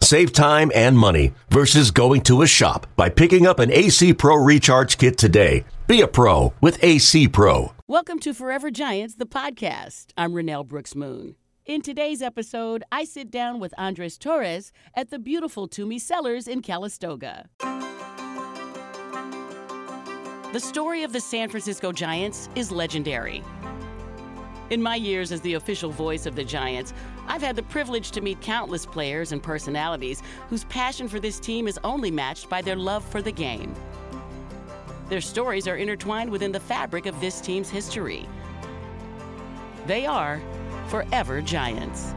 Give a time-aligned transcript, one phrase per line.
[0.00, 4.36] Save time and money versus going to a shop by picking up an AC Pro
[4.36, 5.64] Recharge Kit today.
[5.86, 7.72] Be a pro with AC Pro.
[7.88, 10.06] Welcome to Forever Giants, the podcast.
[10.16, 11.34] I'm Renel Brooks Moon.
[11.64, 16.62] In today's episode, I sit down with Andres Torres at the beautiful Twomey Cellars in
[16.62, 17.48] Calistoga.
[20.52, 23.42] The story of the San Francisco Giants is legendary.
[24.70, 26.92] In my years as the official voice of the Giants,
[27.28, 31.66] I've had the privilege to meet countless players and personalities whose passion for this team
[31.68, 33.74] is only matched by their love for the game.
[35.08, 38.28] Their stories are intertwined within the fabric of this team's history.
[39.86, 40.40] They are
[40.88, 42.14] Forever Giants.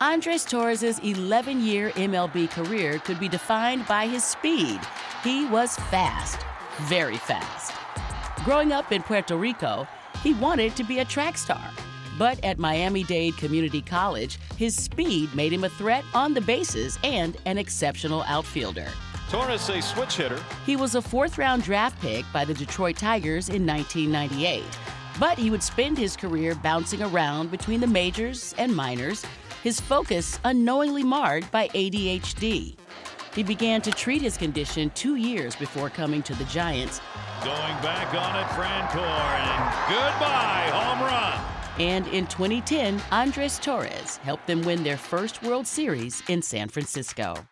[0.00, 4.78] Andres Torres' 11 year MLB career could be defined by his speed.
[5.24, 6.38] He was fast,
[6.82, 7.72] very fast.
[8.44, 9.88] Growing up in Puerto Rico,
[10.26, 11.70] he wanted to be a track star.
[12.18, 16.98] But at Miami Dade Community College, his speed made him a threat on the bases
[17.04, 18.88] and an exceptional outfielder.
[19.30, 20.42] Torres, a switch hitter.
[20.64, 24.64] He was a fourth round draft pick by the Detroit Tigers in 1998.
[25.20, 29.24] But he would spend his career bouncing around between the majors and minors,
[29.62, 32.76] his focus unknowingly marred by ADHD.
[33.32, 37.00] He began to treat his condition two years before coming to the Giants.
[37.46, 41.40] Going back on it, Francoeur, and goodbye, home run.
[41.78, 47.46] And in 2010, Andres Torres helped them win their first World Series in San Francisco.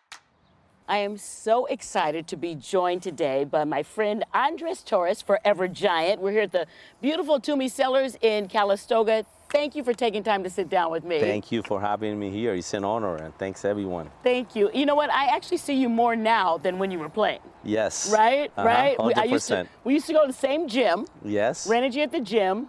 [0.85, 6.21] I am so excited to be joined today by my friend Andres Torres, Forever Giant.
[6.21, 6.67] We're here at the
[7.01, 9.25] beautiful Twomey Cellars in Calistoga.
[9.49, 11.19] Thank you for taking time to sit down with me.
[11.19, 12.53] Thank you for having me here.
[12.55, 14.09] It's an honor, and thanks everyone.
[14.23, 14.69] Thank you.
[14.73, 15.09] You know what?
[15.11, 17.39] I actually see you more now than when you were playing.
[17.63, 18.11] Yes.
[18.11, 18.51] Right?
[18.57, 18.95] Uh-huh, Right?
[19.03, 19.17] We, 100%.
[19.17, 21.05] I used to, we used to go to the same gym.
[21.23, 21.67] yes.
[21.67, 22.67] Ran into you at the gym.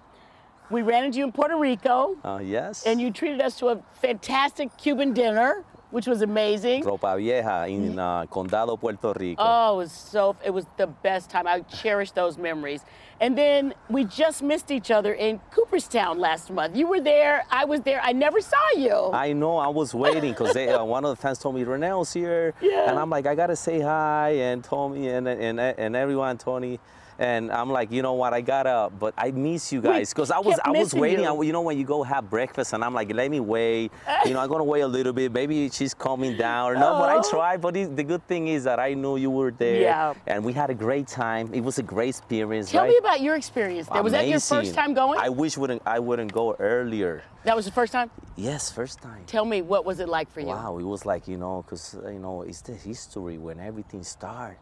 [0.70, 2.84] We ran into you in Puerto Rico, Uh, yes.
[2.86, 6.82] and you treated us to a fantastic Cuban dinner, which was amazing.
[6.84, 9.42] Ropa Vieja in uh, Condado, Puerto Rico.
[9.42, 11.46] Oh, it was so it was the best time.
[11.46, 12.82] I cherish those memories.
[13.18, 16.76] And then we just missed each other in Cooperstown last month.
[16.76, 18.00] You were there, I was there.
[18.02, 19.10] I never saw you.
[19.12, 19.56] I know.
[19.56, 22.90] I was waiting because uh, one of the fans told me Renel's here, Yeah.
[22.90, 26.78] and I'm like, I gotta say hi, and Tommy and and and everyone, Tony.
[27.18, 28.34] And I'm like, you know what?
[28.34, 31.24] I gotta, but I miss you guys because I was I was waiting.
[31.24, 31.30] you.
[31.30, 33.90] I, you know when you go have breakfast, and I'm like, let me wait.
[34.26, 35.32] You know, I'm gonna wait a little bit.
[35.32, 37.30] Maybe she's coming down or no, but I Oh.
[37.30, 37.60] tried.
[37.62, 40.14] But it, the good thing is that I knew you were there, Yeah.
[40.26, 41.48] and we had a great time.
[41.54, 42.70] It was a great experience.
[42.70, 42.90] Tell right?
[42.90, 44.02] me about your experience there.
[44.02, 45.18] Was that your first time going?
[45.18, 47.22] I wish wouldn't I wouldn't go earlier.
[47.44, 48.10] that was the first time?
[48.36, 49.22] Yes, first time.
[49.26, 50.48] Tell me, what was it like for you?
[50.48, 54.02] Wow, it was like you know, cause uh, you know, it's the history when everything
[54.02, 54.58] started,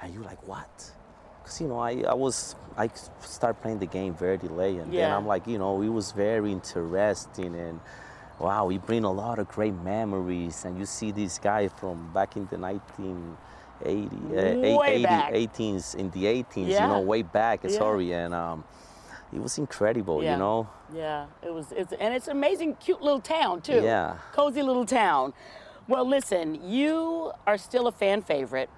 [0.00, 0.92] and you're like, what?
[1.50, 2.88] Cause you know, I, I was I
[3.22, 6.52] started playing the game very late, and then I'm like, you know, it was very
[6.52, 7.80] interesting, and
[8.38, 12.36] wow, we bring a lot of great memories, and you see this guy from back
[12.36, 15.04] in the 1980, uh, 80,
[15.48, 16.82] 18s, in the 18s, Yeah.
[16.86, 17.64] you know, way back.
[17.64, 17.70] Yeah.
[17.70, 18.62] Sorry, and um,
[19.32, 20.34] it was incredible, Yeah.
[20.34, 20.68] you know.
[20.94, 21.72] Yeah, it was.
[21.72, 23.80] It's and it's an amazing, cute little town too.
[23.82, 24.18] Yeah.
[24.30, 25.32] cozy little town.
[25.88, 28.70] Well, listen, you are still a fan favorite,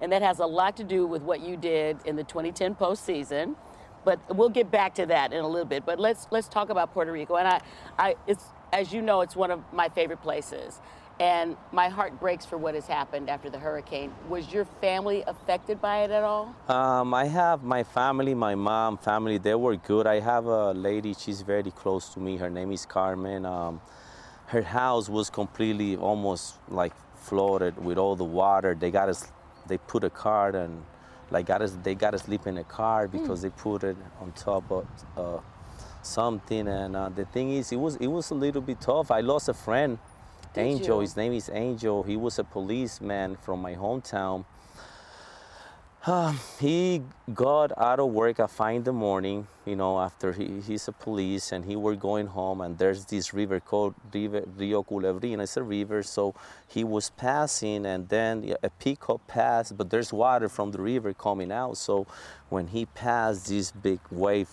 [0.00, 3.56] and that has a lot to do with what you did in the 2010 postseason.
[4.04, 5.84] But we'll get back to that in a little bit.
[5.84, 7.36] But let's let's talk about Puerto Rico.
[7.36, 7.60] And I,
[7.98, 10.80] I, it's as you know, it's one of my favorite places.
[11.20, 14.12] And my heart breaks for what has happened after the hurricane.
[14.28, 16.54] Was your family affected by it at all?
[16.68, 19.36] Um, I have my family, my mom, family.
[19.38, 20.06] They were good.
[20.06, 21.14] I have a lady.
[21.14, 22.36] She's very close to me.
[22.36, 23.44] Her name is Carmen.
[23.44, 23.80] Um,
[24.46, 28.76] her house was completely, almost like flooded with all the water.
[28.78, 29.26] They got us.
[29.68, 30.82] They put a card and
[31.30, 31.76] like got us.
[31.82, 35.38] They got to sleep in a car because they put it on top of uh,
[36.02, 36.66] something.
[36.68, 39.10] And uh, the thing is, it was it was a little bit tough.
[39.10, 39.98] I lost a friend,
[40.54, 40.96] Did Angel.
[40.96, 41.00] you?
[41.02, 42.02] His name is Angel.
[42.02, 44.44] He was a policeman from my hometown.
[46.06, 47.02] Um, he
[47.34, 50.92] got out of work at five in the morning, you know, after he, he's a
[50.92, 55.56] police and he were going home and there's this river called river, Rio Culebrin, it's
[55.56, 56.34] a river, so
[56.68, 61.50] he was passing and then a pickup passed, but there's water from the river coming
[61.52, 62.06] out, so
[62.48, 64.48] when he passed, this big wave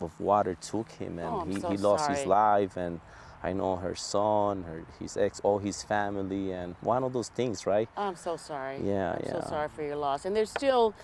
[0.00, 2.16] of water took him and Oh, he, so he lost sorry.
[2.18, 3.00] his life and
[3.42, 7.66] I know her son, her, his ex, all his family and one of those things,
[7.66, 7.88] right?
[7.96, 8.78] I'm so sorry.
[8.84, 9.32] Yeah, I'm yeah.
[9.40, 10.24] so sorry for your loss.
[10.24, 10.94] And there's still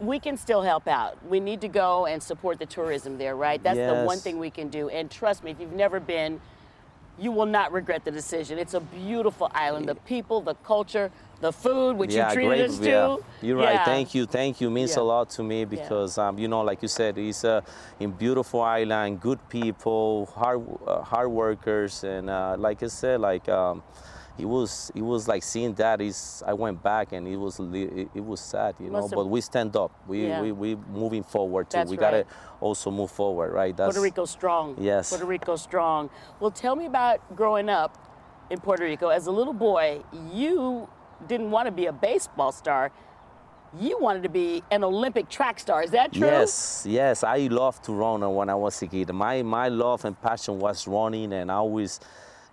[0.00, 1.24] we can still help out.
[1.26, 3.62] We need to go and support the tourism there, right?
[3.62, 4.88] That's the one thing we can do.
[4.88, 6.40] And trust me, if you've never been,
[7.18, 8.58] you will not regret the decision.
[8.58, 9.86] It's a beautiful island.
[9.86, 11.10] The people, the culture,
[11.42, 12.70] the food, which you treated great.
[12.70, 12.92] us yeah.
[12.92, 13.18] to.
[13.42, 13.74] You're right.
[13.74, 13.84] Yeah.
[13.84, 14.26] Thank you.
[14.26, 14.70] Thank you.
[14.70, 15.02] Means Yeah.
[15.02, 17.62] a lot to me because um, you know, like you said, it's a
[18.00, 23.48] in beautiful island, good people, hard uh, hard workers, and uh, like I said, like.
[23.48, 23.82] Um,
[24.38, 28.08] it was it was like seeing that is I went back and it was it,
[28.14, 30.40] it was sad you know but we stand up we Yeah.
[30.40, 32.24] we, we moving forward too That's we right.
[32.24, 32.24] gotta
[32.58, 34.74] also move forward right that's Puerto Rico strong.
[34.80, 35.10] Yes.
[35.10, 36.08] Puerto Rico strong.
[36.40, 37.92] Well, tell me about growing up
[38.48, 39.08] in Puerto Rico.
[39.08, 40.02] As a little boy,
[40.32, 40.88] you
[41.28, 42.90] didn't want to be a baseball star.
[43.80, 45.82] You wanted to be an Olympic track star.
[45.82, 46.26] Is that true?
[46.26, 47.24] Yes, yes.
[47.24, 49.10] I loved to run when I was a kid.
[49.14, 51.98] My my love and passion was running, and I always,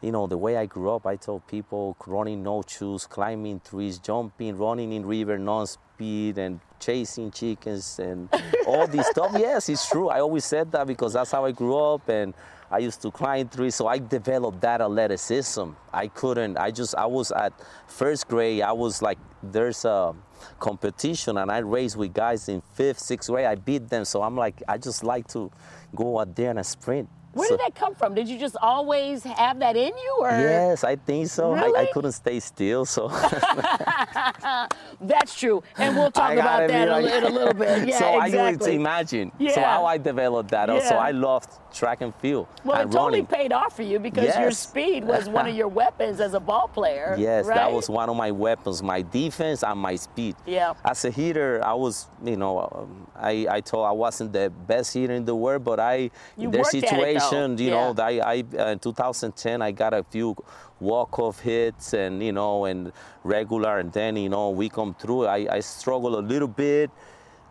[0.01, 3.99] you know, the way I grew up, I told people running no shoes, climbing trees,
[3.99, 8.29] jumping, running in river non-speed, and chasing chickens and
[8.65, 9.31] all this stuff.
[9.37, 10.07] Yes, it's true.
[10.07, 12.33] I always said that because that's how I grew up, and
[12.71, 15.71] I used to climb trees, so I developed that athleticism.
[15.91, 16.57] I couldn't.
[16.57, 16.93] I just.
[16.95, 17.53] I was at
[17.87, 18.61] first grade.
[18.61, 20.13] I was like, there's a
[20.59, 23.45] competition, and I raced with guys in fifth, sixth grade.
[23.47, 25.51] I beat them, so I'm like, I just like to
[25.95, 27.09] go out there and sprint.
[27.33, 28.15] Where So- did that come from?
[28.15, 31.53] Did you just always have that in you, or Yes, I think so.
[31.53, 33.07] I, I couldn't stay still, so.
[35.01, 35.61] that's true?
[35.77, 37.87] And we'll talk about that like- li- in a little bit.
[37.87, 38.51] Yeah, so I exactly.
[38.51, 39.31] need to imagine.
[39.53, 40.69] So how I developed that.
[40.69, 43.25] Uh, also, I loved track and field well, it totally running.
[43.27, 46.67] paid off for you because your speed was one of your weapons as a ball
[46.67, 47.15] player.
[47.17, 47.55] Yes, right?
[47.55, 50.35] that was one of my weapons, my defense and my speed.
[50.45, 50.73] Yeah.
[50.83, 54.93] As a hitter, I was, you know, um, I, I told I wasn't the best
[54.93, 56.87] hitter in the world, but I, You in their worked at it, though.
[56.89, 58.05] situation, you know, Yeah.
[58.05, 60.35] I, I uh, in 2010, I got a few
[60.79, 62.91] walk-off hits and, you know, and
[63.23, 65.25] regular, and then, you know, we come through.
[65.27, 66.89] I, I struggle a little bit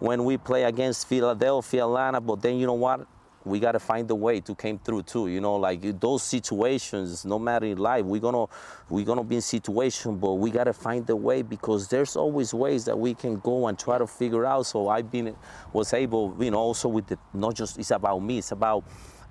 [0.01, 3.07] when we play against Philadelphia, Atlanta, but then, you know what?
[3.49, 7.25] We got to find a way to came through too you know like those situations
[7.25, 8.45] no matter in life we're gonna
[8.89, 12.53] we're gonna be in situation but we got to find a way because there's always
[12.55, 15.35] ways that we can go and try to figure out so i've been
[15.73, 18.85] was able you know also with the not just it's about me it's about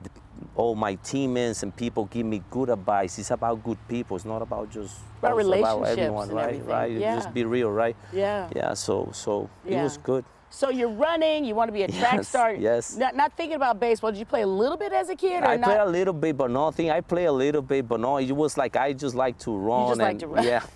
[0.03, 0.09] the,
[0.55, 4.41] all my teammates and people give me good advice it's about good people it's not
[4.41, 6.67] about just About relationships everyone and right everything.
[6.67, 7.15] right Yeah.
[7.15, 8.49] just be real right Yeah.
[8.55, 9.79] yeah so so Yeah.
[9.81, 11.45] it was good So you're running.
[11.45, 12.53] You want to be a track Yes, star.
[12.53, 12.95] yes.
[12.95, 14.11] Not, not thinking about baseball.
[14.11, 15.69] Did you play a little bit as a kid, or I not?
[15.69, 16.89] play a little bit, but nothing.
[16.89, 18.17] I play a little bit, but no.
[18.17, 19.89] It was like I just like to run.
[19.89, 20.43] just like and, to run.
[20.45, 20.63] Yeah.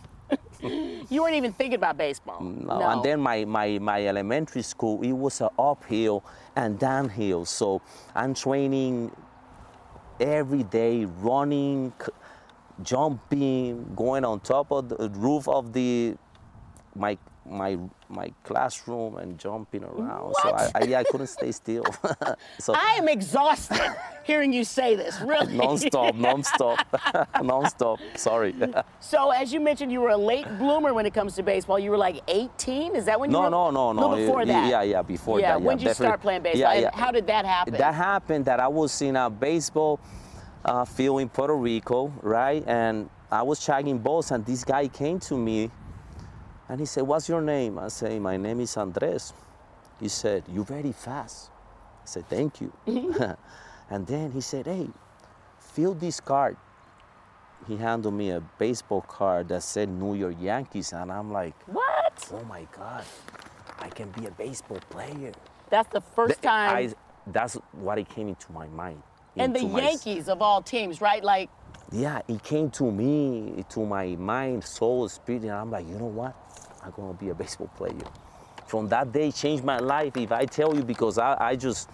[1.10, 2.42] You weren't even thinking about baseball.
[2.42, 2.80] No.
[2.82, 6.24] And then my, my, my elementary school, it was a uphill
[6.56, 7.44] and downhill.
[7.46, 7.82] So
[8.16, 9.12] I'm training
[10.20, 11.92] every day, running,
[12.84, 16.16] jumping, going on top of the roof of the
[16.96, 17.78] my my
[18.08, 20.34] my classroom and jumping around.
[20.42, 21.84] So I, I yeah I couldn't stay still.
[22.60, 23.80] so I am exhausted
[24.24, 25.20] hearing you say this.
[25.32, 25.56] Really.
[25.56, 26.80] non-stop, non-stop,
[27.44, 28.00] non-stop.
[28.16, 28.54] Sorry.
[29.00, 31.80] So as you mentioned, you were a late bloomer when it comes to baseball.
[31.80, 32.96] You were like 18.
[32.96, 34.12] Is that when you No, no, no, no.
[34.12, 34.70] No, before Y- that.
[34.70, 35.52] Yeah, yeah, before yeah.
[35.52, 35.62] that.
[35.62, 36.08] When did you definitely.
[36.08, 36.74] start playing baseball?
[36.74, 36.90] Yeah, yeah.
[36.94, 37.74] how did that happen?
[37.76, 40.00] That happened that I was in a baseball
[40.66, 42.64] uh, field in Puerto Rico, right?
[42.68, 45.72] And I was chugging balls, and this guy came to me,
[46.72, 49.34] and he said, "What's your name?" I say, "My name is Andres."
[50.00, 51.52] He said, "You're very fast."
[52.04, 52.72] I said, "Thank you."
[53.90, 54.88] and then he said, "Hey,
[55.60, 56.56] fill this card."
[57.68, 62.30] He handed me a baseball card that said New York Yankees, and I'm like, what?
[62.34, 63.06] oh my God,
[63.78, 65.32] I can be a baseball player.
[65.70, 66.76] That's the first time.
[66.76, 66.94] I,
[67.28, 69.04] that's what it came into my mind.
[69.38, 71.24] and the into my- Yankees of all teams, right?
[71.24, 71.52] Like,
[71.92, 76.06] yeah, it came to me, to my mind, soul, spirit, and I'm like, you know
[76.06, 76.36] what?
[76.84, 77.94] I'm gonna be a baseball player.
[78.68, 80.16] From that day, changed my life.
[80.16, 81.90] If I tell you, because I, I just,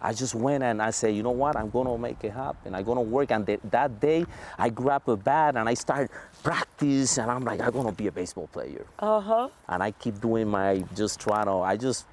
[0.00, 1.56] I just went and I said, you know what?
[1.56, 2.74] I'm gonna make it happen.
[2.74, 3.30] I'm gonna work.
[3.30, 4.24] And th- that day,
[4.58, 6.10] I grabbed a bat and I start
[6.42, 8.86] practice, and I'm like, I'm gonna be a baseball player.
[8.98, 9.48] uh huh.
[9.68, 12.06] and I keep doing my just trying to I just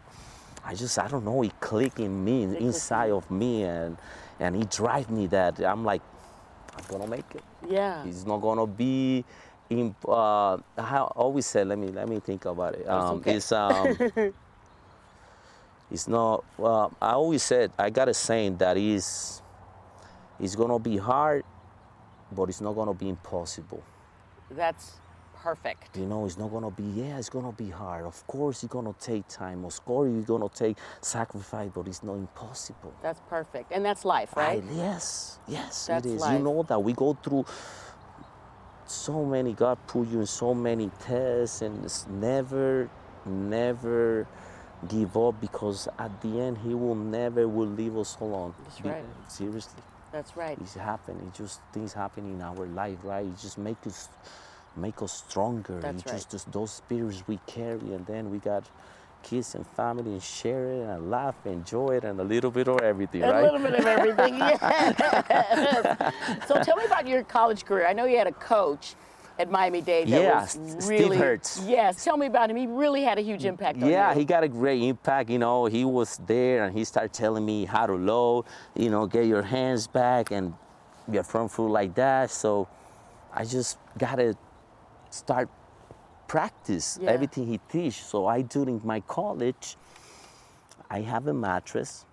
[0.66, 3.98] I just I don't know it click in me inside of me and
[4.40, 6.02] and it drives me that I'm like
[6.78, 7.44] I'm gonna make it.
[7.68, 8.06] Yeah.
[8.06, 9.24] It's not gonna be
[9.70, 12.88] in uh I always said let me let me think about it.
[12.88, 13.36] Um, okay.
[13.36, 13.98] It's um
[15.92, 19.42] it's not well I always said I got a saying that is
[20.40, 21.44] it's gonna be hard
[22.32, 23.84] but it's not gonna be impossible.
[24.52, 24.94] That's
[25.44, 25.98] perfect.
[25.98, 28.06] You know, it's not gonna be, yeah, it's gonna be hard.
[28.06, 29.66] Of course, it's gonna take time.
[29.66, 32.94] Of course, it's gonna take sacrifice, but it's not impossible.
[33.02, 33.72] That's perfect.
[33.72, 34.64] And that's life, right?
[34.64, 36.22] I- yes, yes, That's it is.
[36.22, 36.34] life.
[36.38, 37.46] You know that we go through
[38.86, 42.90] so many, God put you in so many tests, and it's never,
[43.26, 44.28] never
[44.88, 48.54] give up because at the end he will never will leave us alone.
[48.64, 49.04] That's right.
[49.28, 49.82] Seriously,
[50.12, 50.58] That's right.
[50.60, 51.26] it's happening.
[51.30, 53.26] It's just things happen in our life, right?
[53.26, 54.10] It just make us
[54.76, 55.80] make us stronger.
[55.80, 56.16] That's right.
[56.16, 58.66] just, just those spirits we carry, and then we got
[59.22, 62.80] kids and family and share it and laugh, enjoy it, and a little bit of
[62.82, 63.44] everything, A right?
[63.52, 64.40] little bit of everything.
[64.40, 64.60] Yes.
[66.48, 67.86] so tell me about your college career.
[67.88, 68.96] I know you had a coach
[69.38, 70.08] at Miami Dade.
[70.10, 71.62] That Yeah, was S- Steve really, Hertz.
[71.66, 72.04] Yes.
[72.04, 72.56] Tell me about him.
[72.58, 74.20] He really had a huge mm, impact on Yeah, you.
[74.20, 75.30] he got a great impact.
[75.30, 78.46] You know, he was there and he started telling me how to load,
[78.76, 80.54] you know, get your hands back and
[81.12, 82.32] your front foot like that.
[82.32, 82.68] So
[83.34, 84.36] I just gotta
[85.10, 85.50] start
[86.28, 87.12] practice Yeah.
[87.12, 88.04] everything he teach.
[88.04, 89.78] So I during my college,
[90.90, 92.06] I have a mattress.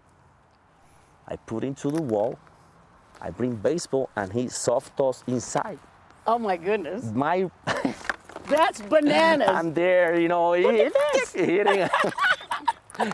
[1.28, 2.38] I put into the wall.
[3.20, 5.78] I bring baseball and he soft toss inside.
[6.26, 7.04] Oh my goodness.
[7.12, 7.50] My
[8.48, 9.48] That's bananas.
[9.52, 10.92] I'm there, you know, hitting,
[11.34, 11.88] hitting,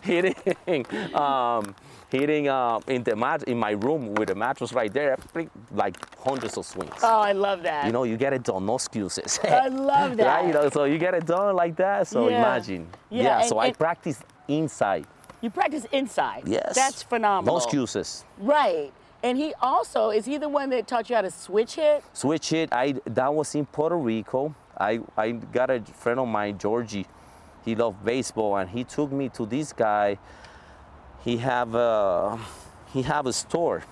[0.67, 1.75] hitting, um,
[2.13, 5.17] hitting uh, in the mat in my room with the mattress right there,
[5.73, 6.93] like hundreds of swings.
[7.03, 7.87] oh, I love that.
[7.87, 9.41] You know, you get it done, no excuses.
[9.43, 10.27] I love that.
[10.27, 10.47] right?
[10.47, 12.07] You know, so you get it done like that.
[12.07, 12.39] So Yeah.
[12.39, 12.87] imagine.
[13.11, 15.07] Yeah, and- so I and- practice inside.
[15.41, 16.43] You practice inside.
[16.47, 16.75] Yes.
[16.77, 17.55] That's phenomenal.
[17.55, 18.25] No excuses.
[18.39, 18.93] Right.
[19.25, 22.05] And he also is he the one that taught you how to switch hit?
[22.13, 22.69] Switch it.
[22.73, 24.55] I that was in Puerto Rico.
[24.79, 27.07] I I got a friend of mine, Georgie.
[27.65, 30.19] He loved baseball, and he took me to this guy.
[31.25, 32.39] He have a
[32.93, 33.83] he have a store,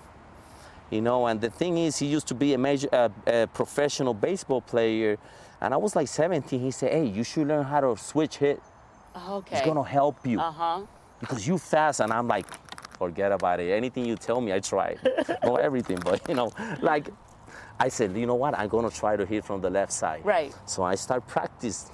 [0.91, 1.27] you know.
[1.27, 5.17] And the thing is, he used to be a major a, a professional baseball player,
[5.61, 6.61] and I was like 17.
[6.61, 8.61] He said, "Hey, you should learn how to switch hit.
[9.29, 9.57] Okay.
[9.57, 10.81] It's gonna help you Uh huh.
[11.21, 12.47] because you fast." And I'm like,
[12.99, 13.71] "Forget about it.
[13.71, 14.97] Anything you tell me, I try.
[15.45, 16.51] Not everything, but you know,
[16.83, 17.09] like."
[17.83, 18.57] I said, you know what?
[18.59, 20.21] I'm gonna try to hit from the left side.
[20.23, 20.55] Right.
[20.67, 21.91] So I start practice.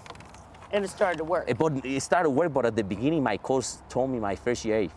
[0.72, 1.44] And it started to work.
[1.46, 2.52] Eh, But it started to work.
[2.52, 4.88] But at the beginning, my coach told me my first year,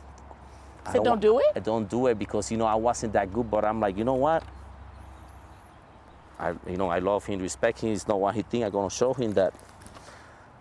[0.89, 3.31] I Said, "Don't do it?" I don't do it because you know I wasn't that
[3.31, 3.49] good.
[3.49, 4.43] But I'm like, you know what?
[6.39, 7.91] I, you know, I love him, respect him.
[7.91, 8.63] It's not what he think.
[8.63, 9.53] I'm gonna show him that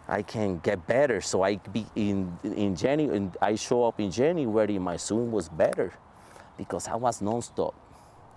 [0.09, 1.21] I can get better.
[1.21, 3.31] So I be in in January.
[3.41, 4.79] I show up in January.
[4.79, 5.93] My swing was better
[6.57, 7.75] because I was nonstop.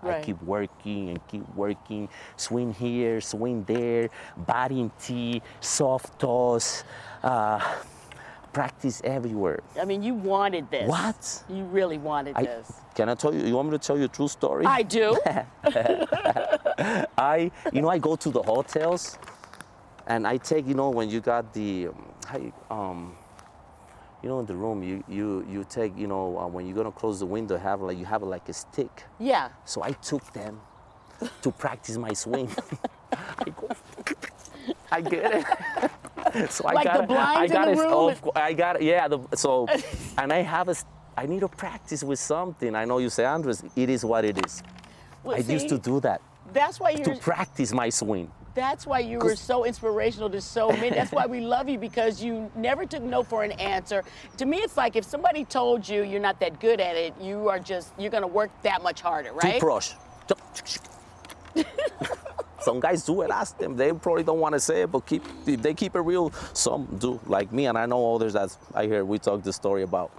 [0.04, 2.10] I keep working and keep working.
[2.36, 6.84] Swing here, swing there, batting tee, soft toss,
[7.24, 7.60] uh,
[8.54, 9.62] practice everywhere.
[9.80, 10.88] I mean, you wanted this.
[10.88, 11.44] What?
[11.50, 12.72] You really wanted I, this.
[12.96, 13.46] can I tell you?
[13.46, 14.66] You want me to tell you a true story?
[14.66, 15.18] I do.
[17.18, 19.18] I, you know, I go to the hotels,
[20.08, 21.96] and I take, you know, when you got the, um,
[22.34, 23.16] you, um,
[24.24, 26.92] you know, in the room, you you you take, you know, uh, when you're gonna
[26.92, 29.04] close the window, have like you have like a stick.
[29.20, 29.50] yeah.
[29.66, 30.60] So I took them
[31.42, 32.50] to practice my swing.
[33.12, 33.68] I go,
[34.92, 35.34] I get
[36.34, 36.52] it.
[36.52, 37.12] so I Like the got it.
[37.12, 37.78] I blinds in got the it.
[37.78, 38.10] room?
[38.10, 38.82] Of, I got.
[38.82, 39.08] Yeah.
[39.08, 39.68] The, so,
[40.18, 40.76] and I have a
[41.18, 42.76] I need to practice with something.
[42.76, 44.64] I know you say, Andres, it is what it is.
[45.24, 46.22] Well, I used to do that
[46.54, 47.16] That's why you're.
[47.18, 48.32] practice my swing.
[48.54, 50.90] That's why you were so inspirational to so many.
[50.90, 54.04] That's why we love you because you never took no for an answer.
[54.38, 57.48] To me, it's like if somebody told you you're not that good at it, you
[57.50, 59.54] are just you're gonna work that much harder, right?
[59.54, 59.94] Toothbrush.
[62.62, 63.32] Some guys do it.
[63.32, 63.76] Ask them.
[63.76, 66.32] They probably don't want to say it, but keep they keep it real.
[66.54, 68.34] Some do, like me, and I know others.
[68.34, 70.12] That I hear we talk the story about.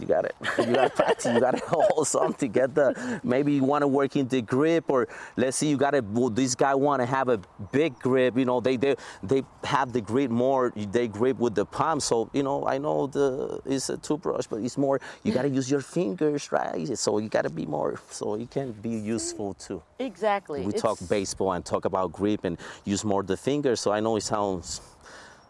[0.00, 0.34] You got it.
[0.58, 1.32] You got to practice.
[1.32, 2.50] You got to hold something.
[2.50, 3.20] Get the.
[3.24, 6.00] Maybe you want to work in the grip, or let's see, you got to.
[6.00, 7.38] Well, this guy want to have a
[7.72, 8.36] big grip.
[8.36, 10.72] You know, they they they have the grip more.
[10.76, 12.00] They grip with the palm.
[12.00, 15.00] So you know, I know the it's a toothbrush, but it's more.
[15.24, 16.96] You got to use your fingers, right?
[16.98, 18.00] So you got to be more.
[18.10, 19.82] So it can be useful too.
[19.98, 20.64] Exactly.
[20.64, 23.80] We talk baseball and talk about grip and use more the fingers.
[23.80, 24.80] So I know it sounds,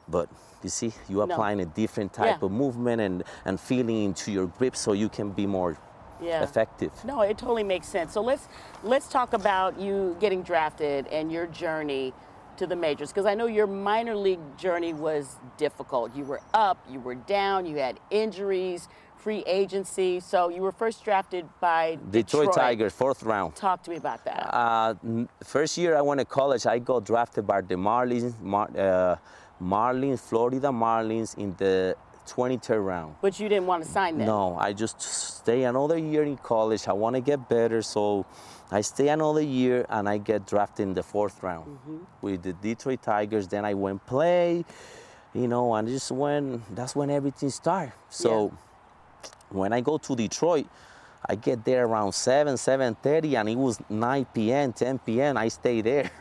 [0.08, 0.28] but
[0.62, 2.46] you see, you applying a different type Yeah.
[2.46, 5.76] of movement and, and feeling into your grip so you can be more
[6.22, 6.42] yeah.
[6.42, 6.92] effective.
[7.04, 8.12] No, it totally makes sense.
[8.12, 8.48] So let's
[8.82, 12.12] let's talk about you getting drafted and your journey
[12.58, 16.14] to the majors because I know your minor league journey was difficult.
[16.14, 20.20] You were up, you were down, you had injuries, free agency.
[20.20, 22.54] So you were first drafted by Detroit, Detroit.
[22.54, 23.54] Tigers, fourth round.
[23.56, 24.54] Talk to me about that.
[24.54, 24.94] Uh,
[25.42, 29.16] first year I went to college, I got drafted by the Marlins, Mar- uh,
[29.60, 33.14] Marlins, Florida Marlins in the 23rd round.
[33.20, 34.26] but you didn't want to sign them.
[34.26, 36.86] No, I just stay another year in college.
[36.86, 38.24] I want to get better, so
[38.70, 41.96] I stay another year and I get drafted in the fourth round Mm-hmm.
[42.22, 43.48] with the Detroit Tigers.
[43.48, 44.64] Then I went play,
[45.34, 47.92] you know, and just when that's when everything started.
[48.08, 48.52] So
[49.50, 50.66] when I go to Detroit,
[51.28, 55.80] I get there around 7, 7.30, and it was 9 p.m., 10 p.m., I stay
[55.80, 56.10] there.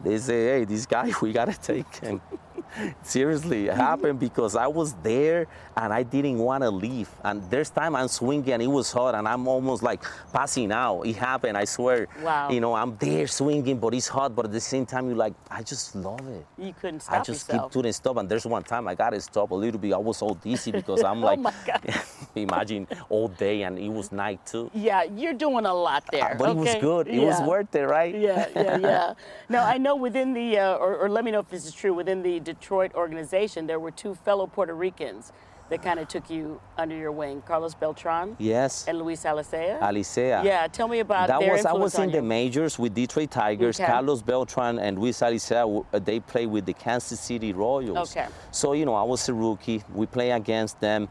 [0.00, 2.20] they say, hey, this guy, we gotta take him.
[3.02, 5.46] Seriously, it happened because I was there
[5.76, 7.08] and I didn't want to leave.
[7.24, 11.02] And there's time I'm swinging and it was hot and I'm almost like passing out.
[11.02, 12.06] It happened, I swear.
[12.22, 12.50] Wow.
[12.50, 14.34] You know, I'm there swinging, but it's hot.
[14.34, 16.46] But at the same time, you're like, I just love it.
[16.58, 17.72] You couldn't stop I just yourself.
[17.72, 18.16] keep doing stop.
[18.18, 19.92] And there's one time I got to stop a little bit.
[19.92, 22.00] I was so dizzy because I'm like, Oh
[22.36, 24.70] imagine all day and it was night too.
[24.74, 26.36] yeah, you're doing a lot there.
[26.38, 27.08] But it was good.
[27.08, 28.14] It was worth it, right?
[28.14, 29.14] Yeah, yeah, yeah.
[29.48, 31.92] now I know within the, uh, or, or let me know if this is true.
[31.94, 35.32] Within the Detroit organization, there were two fellow Puerto Ricans
[35.70, 38.86] that kind of took you under your wing, Carlos Beltran Yes.
[38.88, 39.80] and Luis Alicea.
[39.80, 40.44] Alicea.
[40.44, 43.78] Yeah, tell me about that was I was in on the majors with Detroit Tigers.
[43.80, 43.86] Okay.
[43.90, 48.10] Carlos Beltran and Luis Alicea, they play with the Kansas City Royals.
[48.10, 48.26] Okay.
[48.50, 49.82] So you know, I was a rookie.
[49.94, 51.08] We play against them,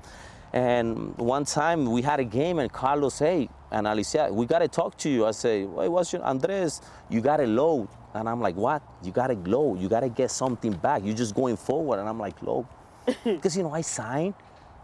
[0.54, 4.98] and one time we had a game, and Carlos, hey, and Alicea, we gotta talk
[4.98, 5.26] to you.
[5.26, 6.82] I say, wait, what's your Andres?
[7.10, 8.82] You gotta load, and I'm like, what?
[9.04, 9.80] You gotta load.
[9.80, 11.02] You gotta get something back.
[11.04, 12.66] You're just going forward, and I'm like, load,
[13.24, 14.34] because you know I signed.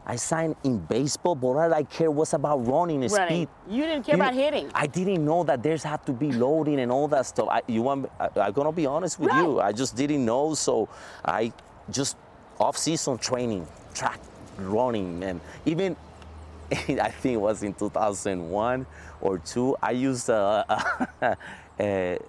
[0.07, 3.47] I signed in baseball, but all I care was about running and Running.
[3.47, 3.73] speed.
[3.75, 4.69] You didn't care You about know, hitting.
[4.75, 7.47] I didn't know that there's have to be loading and all that stuff.
[7.49, 8.11] I, you want?
[8.19, 9.59] I, I'm gonna be honest with you.
[9.59, 10.89] I just didn't know, so
[11.23, 11.51] I
[11.89, 12.17] just
[12.59, 13.65] off-season training,
[13.95, 14.19] track,
[14.59, 15.95] running, and even
[16.71, 18.85] I think it was in 2001
[19.21, 19.75] or two.
[19.81, 20.65] I used a,
[21.21, 21.37] a,
[21.79, 22.19] a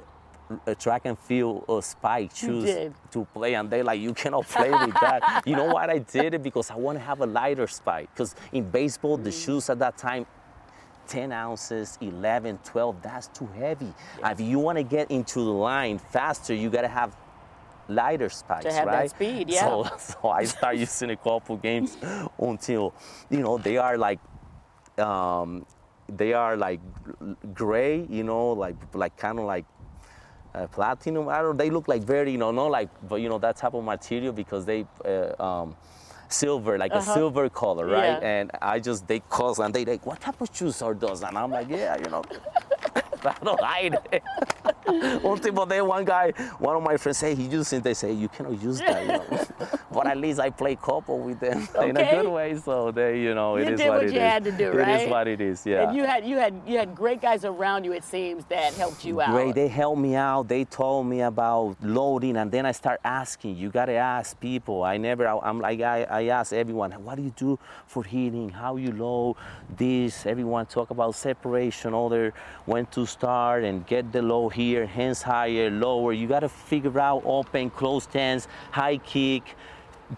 [0.79, 4.95] track and field uh, spike shoes to play, and they like you cannot play with
[5.01, 5.43] that.
[5.47, 6.43] You know why I did it?
[6.43, 8.09] Because I want to have a lighter spike.
[8.15, 10.27] Because in baseball, the shoes at that time
[11.09, 13.93] 10 ounces, 11, 12, that's too heavy.
[14.25, 17.17] If you want to get into the line faster, you got to have
[17.89, 19.11] lighter spikes, to have that right?
[19.11, 19.61] speed, yeah.
[19.61, 21.97] So, so I start using a couple games
[22.39, 22.95] until,
[23.31, 24.19] you know, they are like,
[24.99, 25.67] um,
[26.09, 26.81] they are like
[27.55, 29.65] gray, you know, like like kind of like
[30.57, 31.29] uh, platinum.
[31.29, 31.57] I don't.
[31.57, 34.33] They look like very, you know, not like, but you know, that type of material
[34.33, 34.87] because they.
[35.05, 35.77] Uh, um,
[36.29, 38.09] Silver, like a silver color, right?
[38.09, 38.19] Uh-huh.
[38.21, 38.41] Yeah.
[38.41, 41.23] And I just they call and they like, what type of shoes are those?
[41.23, 42.25] And I'm like, yeah, you know,
[43.41, 44.23] I don't hide it.
[44.87, 47.81] Until then, one guy, one of my friends say he using.
[47.81, 49.45] They say you cannot use that, you know.
[49.93, 52.57] but at least I play couple with them in a good way.
[52.57, 54.31] So they, you know, it You is did what, what it you is.
[54.31, 55.03] had to do, right?
[55.03, 55.67] is what it is.
[55.67, 55.89] Yeah.
[55.89, 57.93] And you had you had you had great guys around you.
[57.93, 59.31] It seems that helped you out.
[59.31, 59.55] Great.
[59.55, 60.49] They helped me out.
[60.49, 63.57] They told me about loading, and then I start asking.
[63.57, 64.83] You gotta ask people.
[64.85, 65.27] I never.
[65.27, 68.49] I- I'm like I, I ask everyone, what do you do for hitting?
[68.51, 69.37] How you load
[69.77, 70.27] this?
[70.27, 72.33] Everyone talk about separation, other
[72.67, 76.13] when to start and get the low here, hands higher, lower.
[76.13, 79.57] You gotta figure out open, close stance, high kick,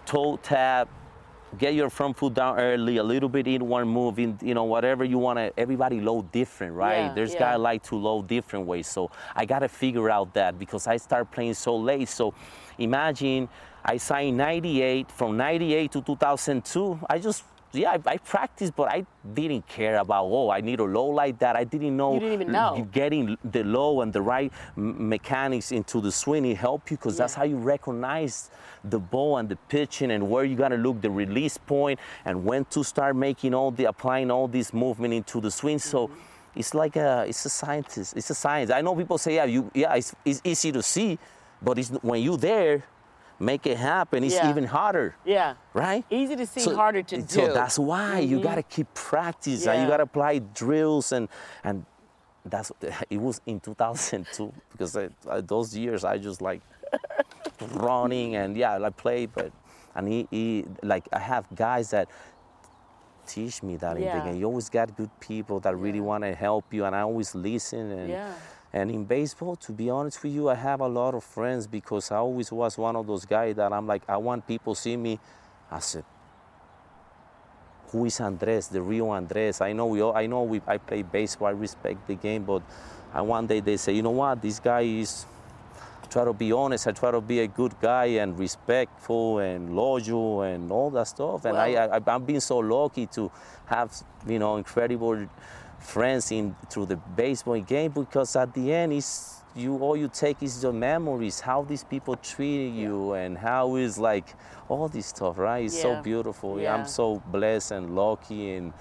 [0.04, 0.88] toe tap
[1.56, 4.64] get your front foot down early, a little bit in one move, in, you know,
[4.64, 7.06] whatever you want to, everybody load different, right?
[7.06, 7.38] Yeah, There's yeah.
[7.38, 8.86] guys like to load different ways.
[8.86, 12.08] So I got to figure out that because I start playing so late.
[12.08, 12.34] So
[12.76, 13.48] imagine
[13.84, 19.04] I signed 98, from 98 to 2002, I just, yeah, I, I practiced, but I
[19.34, 21.56] didn't care about, oh, I need a low like that.
[21.56, 22.14] I didn't know.
[22.14, 22.88] You didn't even know.
[22.92, 27.34] Getting the low and the right mechanics into the swing, it help you because that's
[27.34, 28.50] how you recognize
[28.84, 32.44] the ball and the pitching and where you got to look the release point and
[32.44, 35.78] when to start making all the applying all this movement into the swing.
[35.78, 36.20] So mm-hmm.
[36.56, 38.16] it's like a it's a scientist.
[38.16, 38.70] It's a science.
[38.70, 41.18] I know people say yeah you yeah it's, it's easy to see,
[41.60, 42.84] but it's when you're there,
[43.38, 44.24] make it happen.
[44.24, 44.50] It's Yeah.
[44.50, 45.54] even harder, Yeah.
[45.74, 46.04] right?
[46.10, 47.26] Easy to see, So- harder to do.
[47.28, 48.42] So that's why you mm-hmm.
[48.48, 49.80] gotta keep practice Yeah.
[49.82, 51.28] you gotta apply drills and
[51.64, 51.84] and
[52.44, 52.72] that's
[53.10, 56.62] it was in 2002 because I, I- those years I just like
[57.74, 59.52] running and yeah I played but
[59.94, 62.08] and he, he like I have guys that
[63.26, 64.18] teach me that in Yeah.
[64.18, 64.36] the game.
[64.40, 67.90] You always got good people that really want to help you and I always listen
[67.92, 68.32] and Yeah.
[68.78, 72.12] And in baseball, to be honest with you, I have a lot of friends because
[72.12, 75.18] I always was one of those guys that I'm like, I want people see me.
[75.70, 76.04] I said,
[77.88, 79.60] who is Andres, the real Andres?
[79.60, 82.62] I know we all, I know we, I play baseball, I respect the game, but
[83.12, 85.26] I one day they say, you know what, this guy is,
[86.08, 90.42] try to be honest, I try to be a good guy and respectful and loyal
[90.42, 91.44] and all that stuff.
[91.46, 93.30] And I, I, I'm being so lucky to
[93.66, 93.92] have,
[94.26, 95.26] you know, incredible
[95.78, 100.42] friends in through the baseball game because at the end is you all you take
[100.42, 104.26] is your memories, how these people treated you and how is like
[104.68, 105.64] all this stuff, right?
[105.64, 105.82] It's Yeah.
[105.96, 106.60] so beautiful.
[106.60, 106.74] Yeah.
[106.74, 108.72] I'm so blessed and lucky and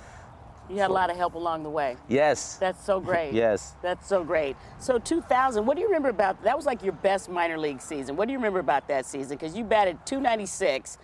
[0.70, 1.96] You had a lot of help along the way.
[2.10, 2.58] yes.
[2.58, 3.32] That's so great.
[3.44, 3.74] Yes.
[3.82, 4.58] That's so great.
[4.80, 6.56] So 2000, what do you remember about that?
[6.58, 8.18] Was like your best minor league season.
[8.18, 9.38] What do you remember about that season?
[9.38, 10.98] Because you batted 296,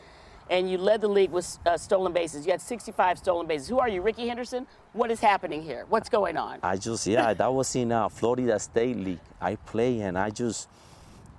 [0.49, 2.45] and you led the league with uh, stolen bases.
[2.45, 3.67] You had 65 stolen bases.
[3.69, 4.67] Who are you, Rickey Henderson?
[4.93, 5.85] What is happening here?
[5.89, 6.59] What's going on?
[6.63, 9.19] I just yeah, that was in uh, Florida State League.
[9.41, 10.69] I play and I just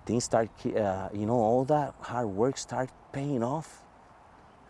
[0.06, 3.80] things start, uh, you know, all that hard work start paying off.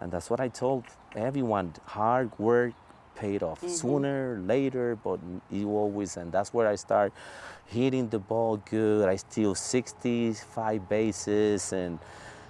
[0.00, 0.84] And that's what I told
[1.16, 1.72] everyone.
[1.86, 2.72] Hard work
[3.16, 3.68] paid off Mm-hmm.
[3.68, 5.20] sooner, later, but
[5.50, 7.12] you always, and that's where I start
[7.66, 9.08] hitting the ball good.
[9.08, 11.98] I steal 65 bases and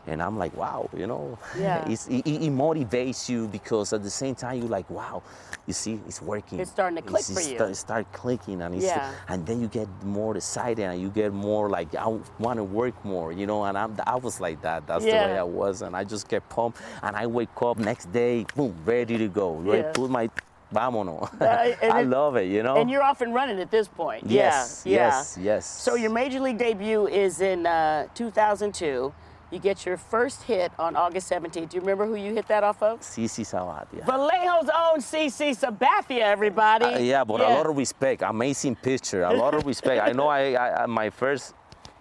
[0.07, 1.89] and I'm like, wow, you know, Yeah.
[1.89, 5.23] it's, it, it motivates you because at the same time you're like, wow,
[5.67, 6.61] you see, it's working.
[6.61, 7.57] It's starting to click It's- for you.
[7.57, 9.13] start- start clicking and it's, Yeah.
[9.29, 12.07] and then you get more excited and you get more like I
[12.39, 13.65] want to work more, you know.
[13.65, 14.87] And I'm, I was like that.
[14.87, 16.81] That's the way I was, and I just get pumped.
[17.03, 19.55] And I wake up next day, boom, ready to go.
[19.55, 19.93] Ready Yeah.
[19.93, 20.29] put my
[20.73, 21.31] vámonos.
[21.41, 21.45] Uh,
[21.95, 22.77] I it- love it, you know.
[22.77, 24.25] And you're off and running at this point.
[24.27, 25.07] yes, yeah, yeah.
[25.07, 25.67] yes, yes.
[25.67, 29.13] So your major league debut is in uh, 2002.
[29.55, 31.71] You get your first hit on August 17th.
[31.71, 33.03] Do you remember who you hit that off of?
[33.03, 34.05] CC Sabathia.
[34.05, 36.87] Vallejo's own CC Sabathia, everybody.
[36.87, 38.23] Uh, yeah, but a lot of respect.
[38.23, 39.23] Amazing pitcher.
[39.23, 40.03] A lot of respect.
[40.03, 41.55] I know I, I, I my first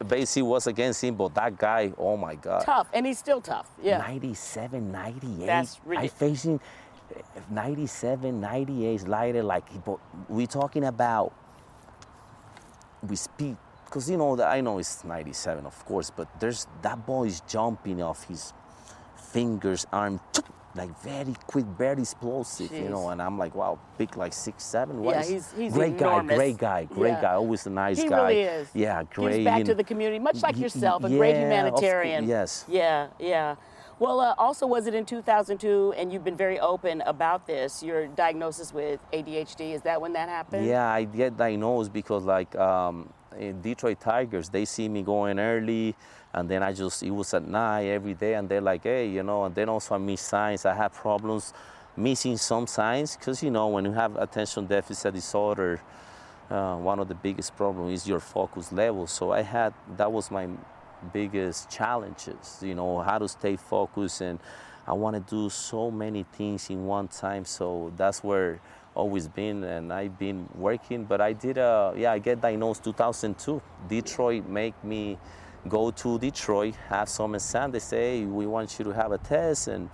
[0.07, 2.63] base hit was against him, but that guy, oh my God.
[2.65, 3.69] tough, and he's still tough.
[3.83, 3.99] Yeah.
[3.99, 5.45] 97, 98.
[5.45, 6.59] That's I ridic- faced him
[7.15, 9.43] uh, 97, 98 slider.
[9.43, 11.31] Like, but we talking about
[13.07, 13.57] we speed.
[13.93, 17.41] Because, you know, that I know it's 97, of course, but there's that ball is
[17.41, 18.51] jumping off his
[19.15, 20.19] fingers, arm,
[20.73, 23.09] like very quick, very explosive, you know.
[23.09, 25.03] And I'm like, wow, big, like six, seven.
[25.03, 26.31] What Yeah, is- he's- he's great enormous.
[26.31, 27.21] guy, great guy, great Yeah.
[27.21, 27.33] guy.
[27.35, 28.17] Always a nice He guy.
[28.29, 28.67] really is.
[28.73, 29.33] Yeah, great.
[29.33, 32.27] Gives back you to the community, much like yourself, a great yeah, cour- humanitarian.
[32.27, 32.65] yes.
[32.67, 33.57] Yeah, yeah.
[33.99, 38.07] Well, uh, also, was it in 2002, and you've been very open about this, your
[38.07, 39.71] diagnosis with ADHD?
[39.73, 40.65] Is that when that happened?
[40.65, 43.13] Yeah, I get diagnosed because like um,
[43.61, 45.95] Detroit Tigers, they see me going early,
[46.33, 49.23] and then I just it was at night every day, and they're like, hey, you
[49.23, 50.65] know, and then also I miss signs.
[50.65, 51.53] I have problems
[51.95, 55.79] missing some signs because you know when you have attention deficit disorder,
[56.49, 59.07] uh, one of the biggest problems is your focus level.
[59.07, 60.47] So I had that was my
[61.11, 62.59] biggest challenges.
[62.61, 64.39] You know how to stay focused, and
[64.87, 67.45] I want to do so many things in one time.
[67.45, 68.59] So that's where
[68.95, 71.05] always been, and I've been working.
[71.05, 73.61] But I did uh yeah I get diagnosed 2002.
[73.87, 75.17] Detroit make me
[75.67, 77.71] go to Detroit, have some exam.
[77.71, 79.89] They say "Hey, we want you to have a test and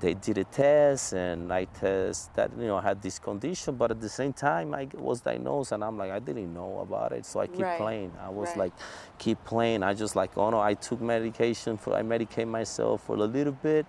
[0.00, 3.90] they did a test and I test that you know I had this condition, but
[3.90, 7.24] at the same time I was diagnosed and I'm like I didn't know about it,
[7.26, 8.12] so I keep Right, playing.
[8.20, 8.58] I was right.
[8.58, 8.72] like
[9.18, 9.82] keep playing.
[9.82, 13.52] I just like oh no, I took medication for I medicate myself for a little
[13.52, 13.86] bit,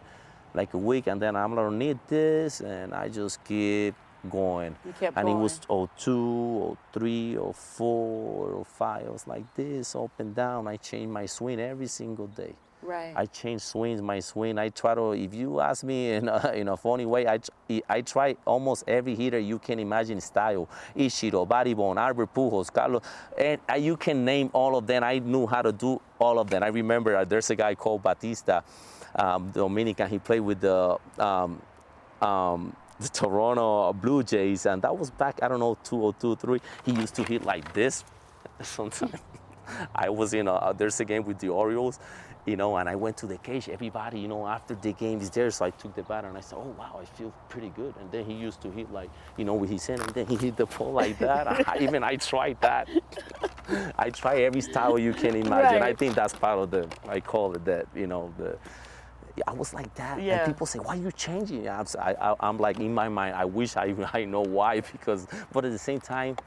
[0.53, 3.95] like a week, and then I'm gonna need this, and I just keep
[4.29, 4.75] going.
[5.15, 5.89] And it was going.
[5.97, 9.05] 02, 03, 04, 05.
[9.05, 10.67] I was like this, up and down.
[10.67, 12.55] I changed my swing every single day.
[12.85, 13.13] Right.
[13.15, 14.59] I change swings, my swing.
[14.59, 17.39] I try to, if you ask me in a, in a funny way, I,
[17.89, 20.69] I try almost every hitter you can imagine style.
[20.95, 23.01] Ichiro, Barry Bonds, Albert Pujols, Carlos,
[23.37, 25.03] and uh, you can name all of them.
[25.03, 26.61] I knew how to do all of them.
[26.61, 28.61] I remember uh, there's a guy called Batista,
[29.15, 30.07] um, Dominican.
[30.07, 31.59] He played with the, um,
[32.21, 36.61] um, the Toronto Blue Jays, and that was back, I don't know, 2002, 3.
[36.85, 38.03] He used to hit like this
[38.61, 39.19] sometimes.
[39.95, 41.99] I was in a, uh, there's a game with the Orioles,
[42.45, 43.67] you know, and I went to the cage.
[43.67, 46.41] Everybody, you know, after the game is there, so I took the bat and I
[46.41, 47.95] said, oh wow, I feel pretty good.
[47.99, 50.35] And then he used to hit like, you know, with his hand, and then he
[50.35, 51.47] hit the ball like that.
[51.67, 52.87] I, even I tried that.
[53.97, 55.81] I try every style you can imagine.
[55.81, 58.57] I think that's part of the, I call it that, you know, the.
[59.47, 60.33] I was like that, Yeah.
[60.35, 63.45] and people say, "Why are you changing?" I'm, I, I'm like, in my mind, I
[63.45, 66.37] wish I, I know why, because, but at the same time,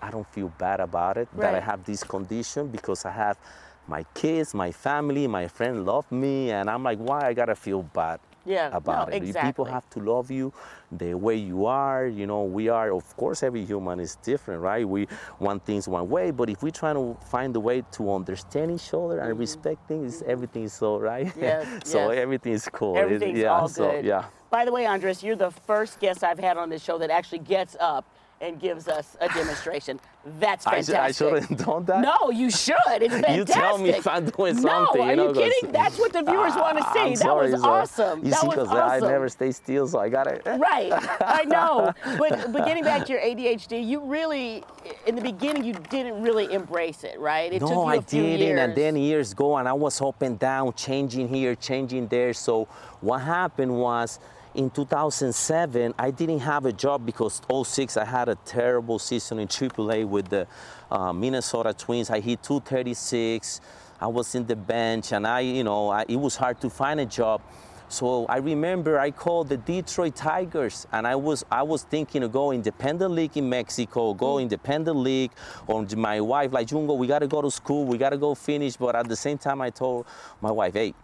[0.00, 3.38] I don't feel bad about it that I have this condition because I have
[3.86, 7.82] my kids, my family, my friend love me, and I'm like, why I gotta feel
[7.82, 9.22] bad Yeah, no, about it?
[9.22, 10.52] You People have to love you
[10.90, 12.06] the way you are.
[12.06, 14.86] You know, we are, of course, every human is different, right?
[14.88, 15.06] We
[15.38, 18.92] want things one way, but if we try to find a way to understand each
[18.94, 21.26] other and respect things, everything is so right.
[21.26, 21.40] Mm-hmm.
[21.52, 22.18] Yes, so yes.
[22.22, 22.96] everything is cool.
[22.96, 24.04] It- Everything's yeah, all so, good.
[24.04, 24.24] yeah.
[24.50, 27.38] By the way, Andres, you're the first guest I've had on this show that actually
[27.40, 28.04] gets up
[28.42, 30.00] and gives us a demonstration.
[30.38, 31.26] That's I, should, fantastic.
[31.26, 32.00] I should have done that.
[32.00, 32.74] No, you should.
[32.88, 33.36] It's fantastic.
[33.36, 35.00] You tell me if I'm doing something.
[35.00, 35.72] no, are you know, kidding?
[35.72, 36.98] That's what the viewers want to Ah, see.
[37.00, 38.24] I'm that sorry, was awesome.
[38.24, 39.04] You that see, was 'cause awesome.
[39.04, 40.42] I never stay still, so I got it.
[40.58, 41.92] Right, I know.
[42.18, 44.64] But but getting back to your ADHD, you really,
[45.06, 47.52] in the beginning, you didn't really embrace it, right?
[47.52, 48.38] It took no, you a I few didn't.
[48.40, 48.60] years.
[48.60, 52.32] And then years go, and I was up and down, changing here, changing there.
[52.32, 52.66] So
[53.00, 54.18] what happened was,
[54.54, 59.48] in 2007, I didn't have a job because 06 I had a terrible season in
[59.48, 60.46] AAA with the
[60.90, 62.10] uh, Minnesota Twins.
[62.10, 63.60] I hit 236.
[64.00, 67.00] I was in the bench, and I, you know, I, it was hard to find
[67.00, 67.40] a job.
[67.88, 72.32] So I remember I called the Detroit Tigers, and I was I was thinking of
[72.32, 75.30] go independent league in Mexico, go independent league.
[75.66, 78.76] Or my wife like Jungo, we gotta go to school, we gotta go finish.
[78.76, 80.06] But at the same time, I told
[80.40, 80.94] my wife, hey,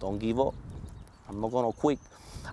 [0.00, 0.54] don't give up.
[1.28, 1.98] I'm not gonna quit.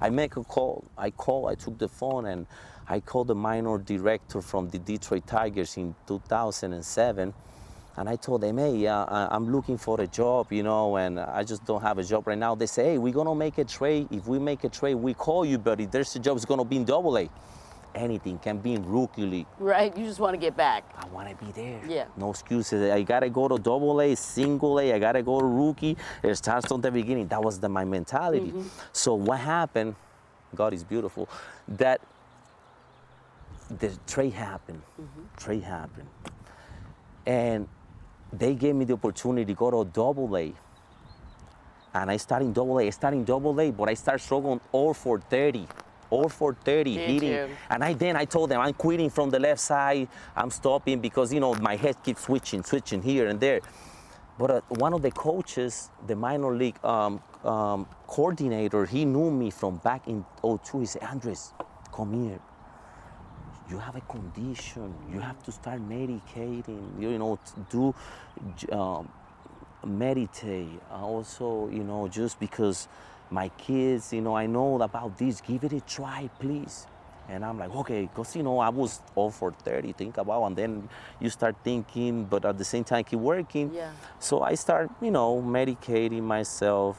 [0.01, 0.83] I make a call.
[0.97, 1.47] I call.
[1.47, 2.47] I took the phone and
[2.89, 7.33] I called the minor director from the Detroit Tigers in 2007
[7.97, 11.43] and I told them, hey, uh, I'm looking for a job, you know, and I
[11.43, 12.55] just don't have a job right now.
[12.55, 14.07] They say, hey, we're gonna make a trade.
[14.11, 15.85] If we make a trade, we call you, buddy.
[15.85, 17.29] there's a job, it's gonna be in double A.
[17.93, 19.47] Anything can be in rookie league.
[19.59, 20.83] Right, you just want to get back.
[20.97, 21.81] I want to be there.
[21.87, 22.05] Yeah.
[22.15, 22.89] No excuses.
[22.89, 24.93] I gotta go to double A, single A.
[24.93, 25.97] I gotta go to rookie.
[26.23, 27.27] It starts from the beginning.
[27.27, 28.47] That was the, my mentality.
[28.47, 28.67] Mm-hmm.
[28.93, 29.95] So what happened?
[30.55, 31.27] God is beautiful.
[31.67, 31.99] That
[33.79, 34.81] the trade happened.
[34.99, 35.21] Mm-hmm.
[35.37, 36.07] Trade happened,
[37.25, 37.67] and
[38.31, 40.53] they gave me the opportunity to go to double A.
[41.93, 42.87] And I started in double A.
[42.87, 45.67] I started in double A, but I started struggling all for 30.
[46.11, 47.29] All for 30 hitting.
[47.29, 47.49] you?
[47.69, 50.07] And I then I told them I'm quitting from the left side.
[50.35, 53.61] I'm stopping because you know my head keeps switching, switching here and there.
[54.37, 59.51] But uh, one of the coaches, the minor league um, um, coordinator, he knew me
[59.51, 60.79] from back in 02.
[60.79, 61.53] He said, Andres,
[61.93, 62.39] come here.
[63.69, 64.93] You have a condition.
[65.13, 66.99] You have to start medicating.
[66.99, 67.95] You know, do
[68.71, 69.09] um,
[69.85, 70.79] meditate.
[70.91, 72.87] Also, you know, just because
[73.31, 75.41] my kids, you know, I know about this.
[75.41, 76.85] Give it a try, please.
[77.29, 80.55] And I'm like, okay, because you know, I was all for 30, think about, and
[80.55, 80.89] then
[81.19, 83.71] you start thinking, but at the same time, keep working.
[83.73, 83.91] Yeah.
[84.19, 86.97] So I start, you know, medicating myself,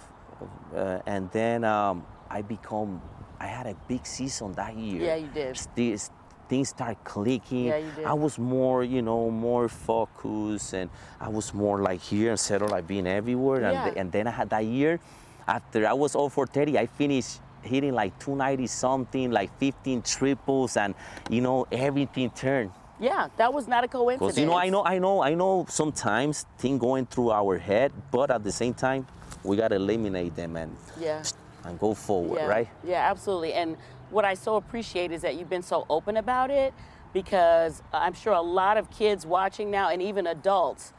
[0.75, 3.03] uh, and then um, I become.
[3.39, 5.03] I had a big season that year.
[5.03, 5.59] Yeah, you did.
[5.75, 6.11] This,
[6.49, 7.67] things start clicking.
[7.67, 8.05] Yeah, you did.
[8.05, 10.89] I was more, you know, more focused, and
[11.21, 13.61] I was more like here instead of like being everywhere.
[13.61, 13.89] Yeah.
[13.89, 15.01] And, and then I had that year,
[15.47, 20.77] after I was all for 30, I finished hitting like 290 something, like 15 triples,
[20.77, 20.95] and
[21.31, 22.71] you know everything turned.
[23.01, 24.35] Yeah, that was not a coincidence.
[24.35, 25.67] Because you know, I know, I know, I know.
[25.69, 29.07] Sometimes things going through our head, but at the same time,
[29.43, 31.23] we gotta eliminate them and Yeah.
[31.65, 32.69] and go forward, Yeah, right?
[32.85, 33.55] Yeah, absolutely.
[33.55, 33.77] And
[34.11, 36.75] what I so appreciate is that you've been so open about it
[37.13, 40.93] because I'm sure a lot of kids watching now and even adults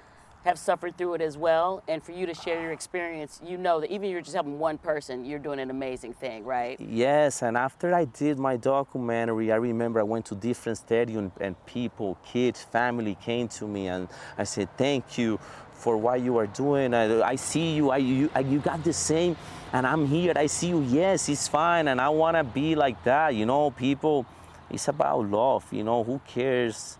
[0.43, 1.83] have suffered through it as well.
[1.87, 4.59] And for you to share your experience, you know that even if you're just helping
[4.59, 6.79] one person, you're doing an amazing thing, right?
[6.79, 11.55] Yes, and after I did my documentary, I remember I went to different stadiums and
[11.65, 15.39] people, kids, family came to me and I said, "Thank you
[15.83, 16.93] for what you are doing.
[16.93, 17.91] I, I see you.
[17.91, 18.29] I, you.
[18.33, 19.35] I, you got the same,
[19.73, 20.33] and I'm here.
[20.35, 20.81] I see you.
[20.81, 23.35] Yes, it's fine, and I want to be like that.
[23.35, 24.25] You know, people.
[24.69, 25.71] It's about love.
[25.71, 26.97] You know, who cares?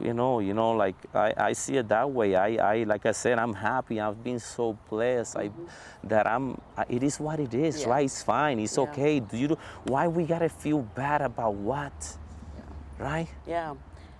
[0.00, 2.34] You know, you know, like I, I see it that way.
[2.36, 4.00] I, I, like I said, I'm happy.
[4.00, 5.36] I've been so blessed.
[5.36, 5.50] I,
[6.04, 6.60] that I'm.
[6.88, 7.90] It is what it is, Yeah.
[7.90, 8.04] right?
[8.04, 8.58] It's fine.
[8.60, 8.84] It's Yeah.
[8.84, 9.20] okay.
[9.20, 9.48] Do you?
[9.48, 12.18] Do why we gotta feel bad about what?
[12.98, 13.28] Right?
[13.46, 13.74] Yeah.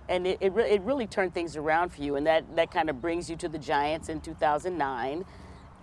[0.09, 2.15] And it, it, re- it really turned things around for you.
[2.15, 5.25] And that, that kind of brings you to the Giants in 2009.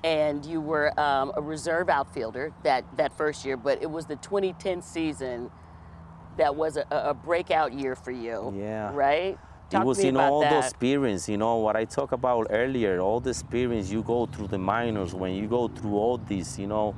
[0.02, 4.16] And you were um, a reserve outfielder that, that first year, but it was the
[4.16, 5.50] 2010 season
[6.36, 8.54] that was a, a breakout year for you.
[8.56, 8.90] Yeah.
[8.94, 9.38] Right?
[9.74, 10.50] Talk it was to me you know about all that.
[10.50, 14.46] the experience you know what i talked about earlier all the experience you go through
[14.46, 16.94] the minors when you go through all this you know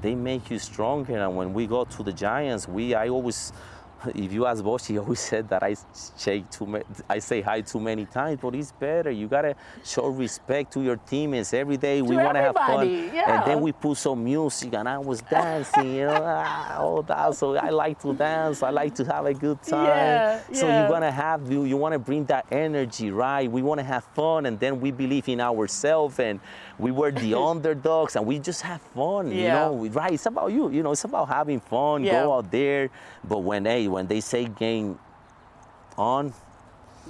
[0.00, 3.52] they make you stronger and when we go to the giants we i always
[4.14, 5.76] if you ask Bochy, he always said that I
[6.18, 9.10] shake too ma- I say hi too many times, but it's better.
[9.10, 12.02] You gotta show respect to your teammates every day.
[12.02, 13.42] we wanna have fun, yeah.
[13.42, 17.34] and then we put some music, and I was dancing, you know, ah, all that.
[17.34, 18.62] So I like to dance.
[18.62, 19.86] I like to have a good time.
[19.86, 20.80] Yeah, so yeah.
[20.80, 21.64] you're gonna have you.
[21.64, 23.50] You wanna bring that energy, right?
[23.50, 26.40] We wanna have fun, and then we believe in ourselves, and
[26.80, 29.30] we were the underdogs, and we just have fun.
[29.30, 30.12] You know, we- right?
[30.12, 30.70] It's about you.
[30.70, 32.02] You know, it's about having fun.
[32.04, 32.22] Yeah.
[32.24, 32.90] Go out there.
[33.22, 34.98] But when hey, when they say game
[35.96, 36.32] on,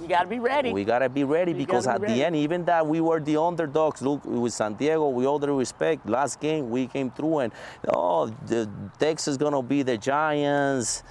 [0.01, 0.71] You got to be ready.
[0.73, 3.19] we gotta be ready You because gotta at be the end, even that we were
[3.19, 4.01] the underdogs.
[4.01, 7.53] Look, with San Diego, we all the respect, last game we came through and
[7.87, 8.67] oh, the
[8.99, 11.03] Texas gonna be the Giants.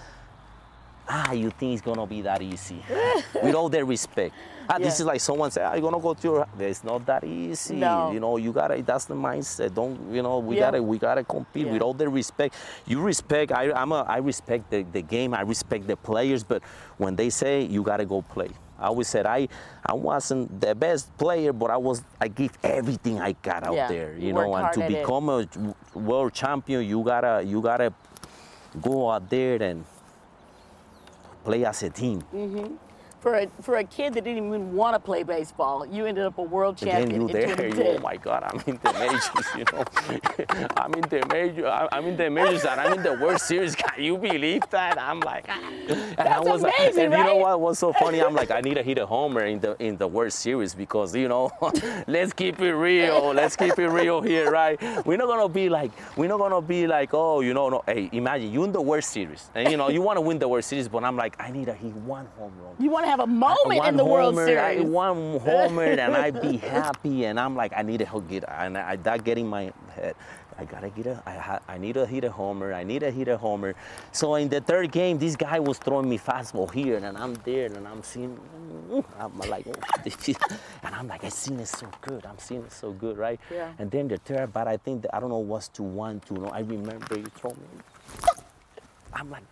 [1.09, 2.83] Ah, you think it's gonna be that easy?
[3.43, 4.35] with all the respect.
[4.73, 7.25] Ah, This is like someone say, "Ah, you're gonna go to your." It's not that
[7.25, 7.75] easy.
[7.75, 8.13] No.
[8.13, 8.81] You know, you gotta.
[8.83, 9.75] That's the mindset.
[9.75, 10.39] Don't you know?
[10.39, 10.71] We Yeah.
[10.71, 10.81] gotta.
[10.83, 11.73] We gotta compete Yeah.
[11.73, 12.55] with all the respect.
[12.87, 13.51] You respect.
[13.51, 14.07] I, I'm a.
[14.07, 15.35] I respect the, the game.
[15.35, 16.45] I respect the players.
[16.45, 16.63] But
[16.99, 19.49] when they say you gotta go play, I always said I.
[19.85, 22.05] I wasn't the best player, but I was.
[22.21, 23.89] I give everything I got out Yeah.
[23.89, 24.15] there.
[24.17, 24.99] You know, and to at it.
[25.03, 25.49] become a
[25.99, 27.43] world champion, you gotta.
[27.45, 27.93] You gotta
[28.81, 29.85] go out there and
[31.45, 32.23] play as a team.
[33.21, 36.39] For a for a kid that didn't even want to play baseball, you ended up
[36.39, 39.31] a world And champion then you there, you, oh my God, I'm in the majors,
[39.57, 39.85] you know.
[40.77, 43.75] I'm in the major, I- I'm in the majors, and I'm in the World Series.
[43.75, 44.99] Can you believe that?
[45.01, 45.47] I'm like,
[46.19, 48.21] and I was, amazing, and you know what was so funny?
[48.21, 51.15] I'm like, I need to hit a homer in the in the World Series because
[51.15, 51.51] you know,
[52.07, 54.81] let's keep it real, let's keep it real here, right?
[55.07, 57.83] We're not gonna be like, we're not gonna be like, oh, you know, no.
[57.87, 60.49] Hey, imagine you in the World Series, and you know, you want to win the
[60.49, 63.10] World Series, but I'm like, I need to hit one home run You want to
[63.11, 64.89] have a moment in the World homer, I, Series.
[64.89, 67.25] one homer, and I'd be happy.
[67.25, 70.15] And I'm like, I need to get, and I, that get in my head.
[70.57, 72.75] I gotta get a, I, ha, I need to hit a homer.
[72.75, 73.75] I need to hit a homer.
[74.13, 77.67] So in the third game, this guy was throwing me fastball here, and I'm there,
[77.67, 78.39] and I'm seeing,
[79.19, 79.73] I'm like, oh,
[80.83, 82.27] and I'm like, I seen it so good.
[82.27, 83.41] I'm seeing it so good, right?
[83.51, 83.73] Yeah.
[83.79, 86.35] And then the third, but I think that, I don't know what's to one, two.
[86.35, 87.67] No, I remember you throw me.
[89.15, 89.45] I'm like.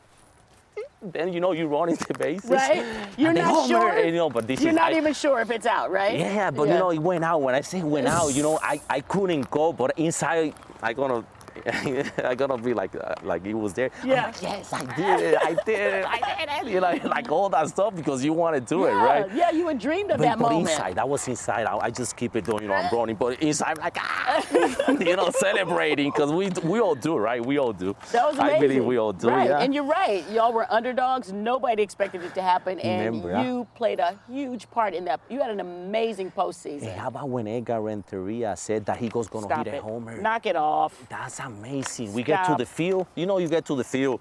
[1.03, 2.51] Then you know you run into bases.
[2.51, 2.85] Right?
[3.17, 3.91] You're not sure.
[3.91, 6.19] and, you know, but this You're is not I- even sure if it's out, right?
[6.19, 7.41] yeah, but you know, it went out.
[7.41, 10.93] When I say it went out, you know, I, I couldn't go, but inside, I
[10.93, 11.25] gonna,
[12.25, 13.91] I gonna be like, uh, like he was there.
[14.05, 14.27] Yeah.
[14.27, 16.19] like, yes, I did it, I did it, I
[16.57, 16.73] did it.
[16.73, 19.33] You know, like all that stuff because you want to do it, right?
[19.35, 20.71] Yeah, you had dreamed of But, that but moment.
[20.71, 21.67] inside, I was inside.
[21.67, 23.17] I, I just keep it doing, you know, I'm running.
[23.17, 24.45] But inside, I'm like, ah,
[25.01, 27.45] you know, celebrating because we we all do, right?
[27.45, 27.95] We all do.
[28.13, 28.57] That was amazing.
[28.57, 29.49] I believe we all do, right.
[29.49, 29.61] yeah.
[29.61, 30.29] And you're right.
[30.31, 31.33] Y'all were underdogs.
[31.33, 35.21] Nobody expected it to happen, and Remember, you played a huge part in that.
[35.29, 36.83] You had an amazing postseason.
[36.83, 40.21] Hey, how about when Edgar Renteria said that he was gonna Stop hit a homer?
[40.21, 40.95] Knock it off.
[41.09, 42.13] That's amazing.
[42.13, 43.07] We get to the field.
[43.15, 44.21] You know, you get to the field,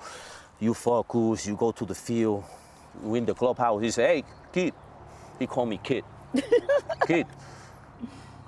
[0.59, 2.43] you focus, you go to the field,
[3.03, 3.81] you in the clubhouse.
[3.81, 4.73] He say, hey, kid.
[5.39, 6.03] He called me kid.
[7.07, 7.27] kid.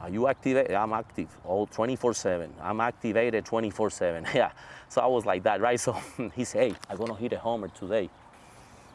[0.02, 0.74] Are you activated?
[0.74, 2.54] I'm active all 24 7.
[2.62, 4.26] I'm activated 24 7.
[4.34, 4.52] Yeah.
[4.88, 5.80] So I was like that, right?
[5.80, 5.94] So
[6.36, 8.10] he said, hey, I'm going to hit a homer today.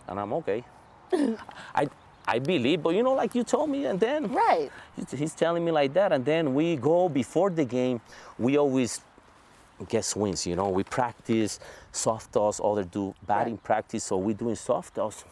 [0.08, 0.64] And I'm okay.
[1.74, 1.88] I,
[2.26, 4.70] I believe, but you know, like you told me, and then Right.
[5.16, 8.00] He's telling me like that, and then we go before the game.
[8.38, 9.00] We always
[9.88, 10.46] get wins.
[10.46, 10.68] you know.
[10.68, 11.60] We practice
[11.92, 15.24] soft toss, other do batting practice, so we're doing soft toss.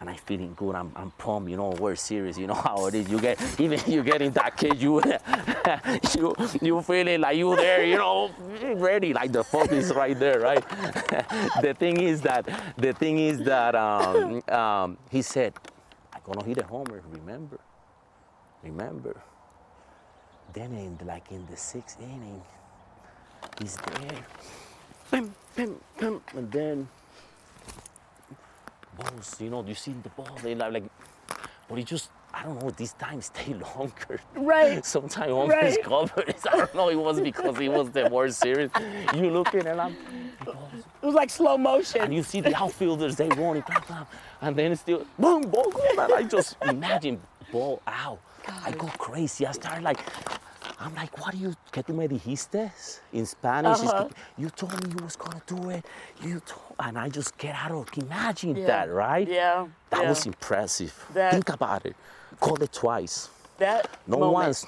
[0.00, 0.76] And I'm feeling good.
[0.76, 1.70] I'm, I'm pumped, you know.
[1.70, 3.10] We're serious, you know how it is.
[3.10, 5.02] You get even you get in that cage, you
[6.16, 8.30] you you feeling like you there, you know,
[8.76, 9.12] ready.
[9.12, 10.64] Like the focus right there, right?
[11.62, 15.54] the thing is that the thing is that um, um, he said,
[16.12, 17.02] "I'm gonna hit a homer.
[17.10, 17.58] Remember."
[18.62, 19.20] remember.
[20.52, 22.42] Then in like in the sixth inning,
[23.60, 24.24] he's there.
[25.10, 26.88] Bim, bim, bim, and then
[28.96, 30.84] balls, you know, you see the ball, they like, like
[31.68, 34.20] but he just I don't know, this time stay longer.
[34.36, 34.84] Right.
[34.94, 35.82] Sometimes almost Right.
[35.82, 36.34] covered.
[36.52, 38.70] I don't know, it was because it was the World Series.
[39.12, 39.96] You looking and I'm
[41.02, 42.02] It was like slow motion.
[42.02, 44.06] and you see the outfielders, they running, blah, blah,
[44.42, 46.04] and then it's still boom, ball gone.
[46.04, 47.18] And I just imagine
[47.50, 48.18] ball out.
[48.64, 49.46] I go crazy.
[49.46, 49.98] I start like,
[50.80, 52.70] I'm like, what do you, ¿qué tú me dijiste?
[53.12, 54.08] In Spanish, Uh-huh.
[54.36, 55.84] you told me you was gonna do it.
[56.22, 58.66] You told, and I just get out of, imagine Yeah.
[58.66, 59.26] that, right?
[59.26, 60.08] Yeah, That yeah.
[60.08, 60.94] was impressive.
[61.14, 61.96] That- Think about it.
[62.38, 63.28] Called it twice.
[63.58, 64.66] that No moment, once.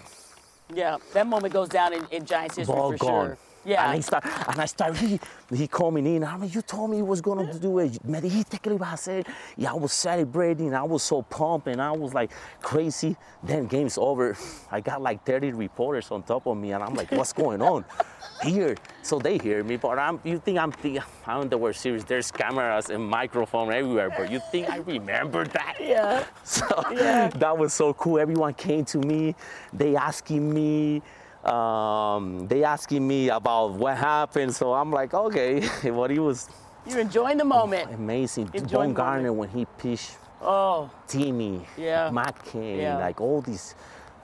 [0.75, 3.27] Yeah, that moment goes down in, in Giants history ball for gone.
[3.27, 3.39] sure.
[3.65, 3.85] Yeah.
[3.85, 5.21] And I start, and I start, he,
[5.55, 6.25] he called me in.
[6.25, 8.03] I mean, you told me you was gonna do it.
[8.05, 9.27] Me dijiste que lo ibas a hacer.
[9.57, 10.75] Yeah, I was celebrating.
[10.75, 12.31] I was so pumped, and I was like
[12.63, 13.17] crazy.
[13.43, 14.37] Then game's over.
[14.71, 17.85] I got like 30 reporters on top of me, and I'm like, what's going on?
[18.43, 20.19] Here, so they hear me, but I'm.
[20.25, 20.73] You think I'm?
[20.81, 22.05] The, I'm in the World Series.
[22.05, 25.77] There's cameras and microphone everywhere, but you think I remember that?
[25.81, 26.25] yeah.
[26.45, 27.29] So Yeah.
[27.29, 28.19] that was so cool.
[28.19, 29.35] Everyone came to me.
[29.75, 31.03] They asking me,
[31.45, 34.55] um, they asking me about what happened.
[34.55, 35.61] So I'm like, okay.
[35.91, 36.49] what it was
[36.87, 37.93] You're enjoying the moment.
[37.93, 38.51] amazing.
[38.55, 42.11] Enjoying Don the Garner when he pitched, Oh, Timmy, Yeah.
[42.11, 42.97] Matt Cain, Yeah.
[42.99, 43.75] like all these,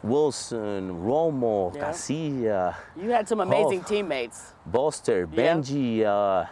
[0.03, 1.85] Wilson, Romo, Yeah.
[1.91, 4.53] Casilla, you had some amazing teammates.
[4.65, 5.37] Buster, Yeah.
[5.55, 6.47] Bengie, uh,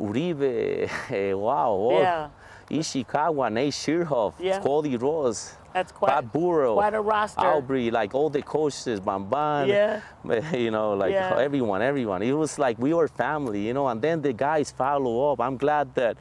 [0.00, 0.88] Uribe,
[1.38, 2.28] wow, all- Yeah.
[2.70, 4.60] Ishikawa, Nate Schierholtz, Yeah.
[4.60, 7.40] Cody Ross, That's quite Burrell, quite a roster.
[7.40, 10.00] Aubrey, like all the coaches, Bam Bam, Yeah.
[10.54, 11.36] you know, like Yeah.
[11.36, 12.22] everyone, everyone.
[12.22, 15.40] It was like we were family, you know, and then the guys follow up.
[15.40, 16.16] I'm glad that,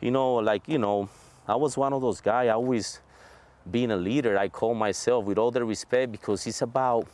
[0.00, 1.08] you know, like, you know,
[1.46, 3.00] I was one of those guys, I always
[3.70, 7.06] being a leader, I call myself with all the respect because it's about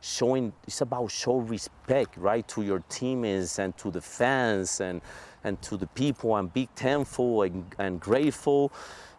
[0.00, 5.02] showing it's about show respect right to your teammates and to the fans and
[5.44, 8.72] and to the people and be thankful and, and grateful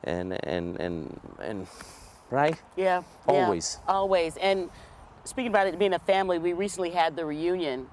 [0.03, 1.67] and and and and
[2.29, 3.03] right Yeah.
[3.27, 3.77] yeah, Always.
[3.87, 4.37] Always.
[4.37, 4.69] And
[5.25, 7.87] speaking about it being a family, we recently had the reunion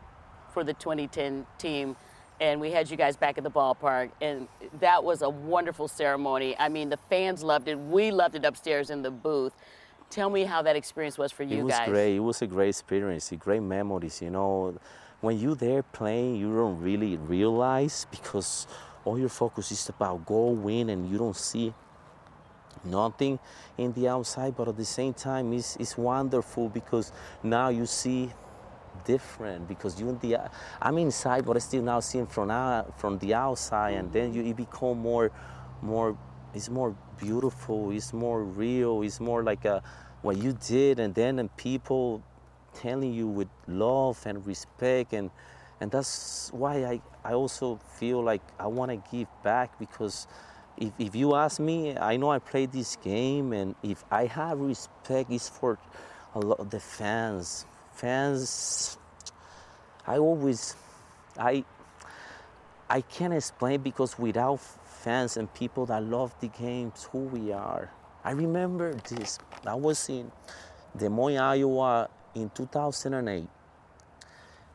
[0.54, 1.96] for the 2010 team.
[2.40, 4.46] and we had you guys back at the ballpark, and
[4.78, 6.54] that was a wonderful ceremony.
[6.56, 7.76] I mean, the fans loved it.
[7.76, 9.52] We loved it upstairs in the booth.
[10.08, 11.58] Tell me how that experience was for you guys.
[11.58, 11.88] it was guys.
[11.88, 12.14] great.
[12.16, 14.22] It was a great experience, great memories.
[14.22, 14.78] You know,
[15.20, 18.68] when you're there playing, you don't really realize because
[19.04, 21.74] all your focus is about go win, and you don't see
[22.84, 23.38] nothing
[23.76, 24.56] in the outside.
[24.56, 27.12] But at the same time, it's, it's wonderful because
[27.42, 28.30] now you see
[29.04, 30.36] different because you in the
[30.80, 34.42] I'm inside, but I still now seeing from out, from the outside, and then you
[34.42, 35.30] it become more,
[35.82, 36.16] more.
[36.54, 37.90] It's more beautiful.
[37.90, 39.02] It's more real.
[39.02, 39.82] It's more like a
[40.22, 42.22] what you did, and then and people
[42.74, 45.30] telling you with love and respect, and
[45.80, 50.26] and that's why I I also feel like I want to give back because.
[50.80, 54.60] If, if you ask me, I know I played this game, and if I have
[54.60, 55.78] respect, it's for
[56.34, 58.96] a lot of the fans, fans
[60.06, 60.74] i always
[61.38, 61.62] i
[62.88, 64.58] i can't explain because without
[64.98, 67.90] fans and people that love the games who we are.
[68.24, 69.38] I remember this.
[69.64, 70.32] I was in
[70.96, 73.46] des moines iowa in 2008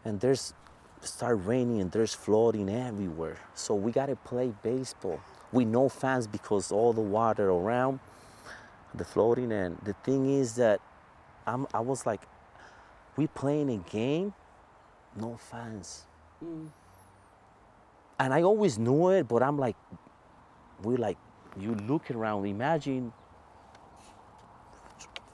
[0.05, 0.53] and there's
[1.01, 3.37] start raining and there's flooding everywhere.
[3.53, 5.19] So we got to play baseball
[5.53, 7.99] with no fans because all the water around
[8.93, 9.51] the floating.
[9.51, 10.81] and the thing is that
[11.47, 12.21] I'm, i was like
[13.15, 14.33] we playing a game,
[15.15, 16.05] no fans.
[16.43, 16.69] Mm.
[18.19, 19.75] And I always knew it, but I'm like,
[20.81, 21.17] we like,
[21.59, 23.13] you look around, imagine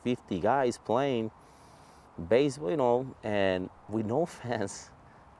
[0.03, 1.31] 50 guys playing
[2.27, 4.89] baseball, you know, and with no fans,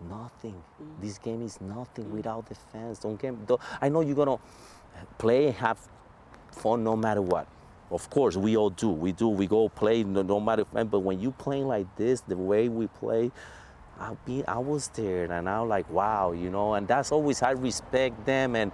[0.01, 0.61] nothing.
[0.81, 1.01] Mm.
[1.01, 2.11] This game is nothing mm.
[2.11, 2.99] without the fans.
[2.99, 4.37] Don't get, don't, I know you're gonna
[5.17, 5.79] play, have
[6.51, 7.47] fun no matter what.
[7.91, 8.89] Of course, we all do.
[8.89, 9.29] We do.
[9.29, 10.65] We go play no, no matter.
[10.65, 13.31] But when you playing like this, the way we play,
[13.99, 16.75] I be I was there and I was like, wow, you know.
[16.75, 18.71] And that's always I respect them and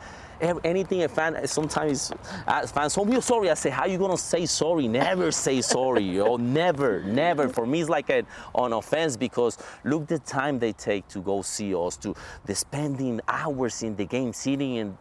[0.64, 2.12] anything a fan sometimes
[2.48, 3.50] as fans so me sorry.
[3.50, 4.88] I say, how you gonna say sorry?
[4.88, 6.36] Never say sorry, yo.
[6.56, 7.50] Never, never.
[7.50, 11.42] For me, it's like an, an offense because look the time they take to go
[11.42, 12.16] see us, to
[12.46, 14.98] the spending hours in the game, sitting in.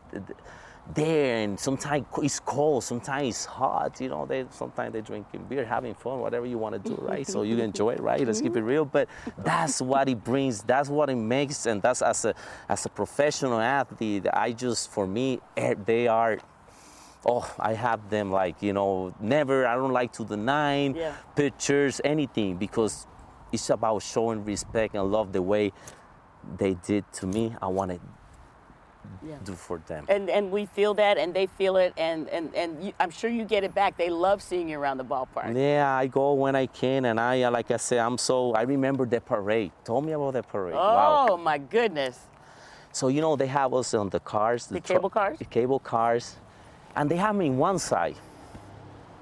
[0.86, 5.44] The, there and sometimes it's cold sometimes it's hot you know they sometimes they're drinking
[5.48, 7.26] beer having fun whatever you want to do right?
[7.26, 8.24] So you enjoy it right?
[8.26, 8.84] Let's keep it real.
[8.84, 9.08] But
[9.38, 12.34] that's what it brings that's what it makes and that's as a
[12.68, 16.38] as a professional athlete i just for me eh, they are
[17.26, 21.14] oh i have them like you know never i don't like to deny yeah.
[21.34, 23.06] pictures anything because
[23.54, 25.72] it's about showing respect and love the way
[26.58, 27.54] they did to me.
[27.62, 28.00] I want to
[29.26, 29.36] yeah.
[29.44, 30.04] do for them.
[30.08, 33.30] And and we feel that, and they feel it, and and and you, I'm sure
[33.30, 33.96] you get it back.
[33.96, 35.56] They love seeing you around the ballpark.
[35.56, 38.62] Yeah, I go when I can, and I uh, like I say, I'm so I
[38.62, 39.72] remember the parade.
[39.84, 40.74] Tell me about the parade.
[40.76, 41.36] Oh wow.
[41.36, 42.18] my goodness.
[42.92, 45.78] So you know they have us on the cars, the, the cable cars, the cable
[45.78, 46.36] cars,
[46.94, 48.16] and they have me in one side,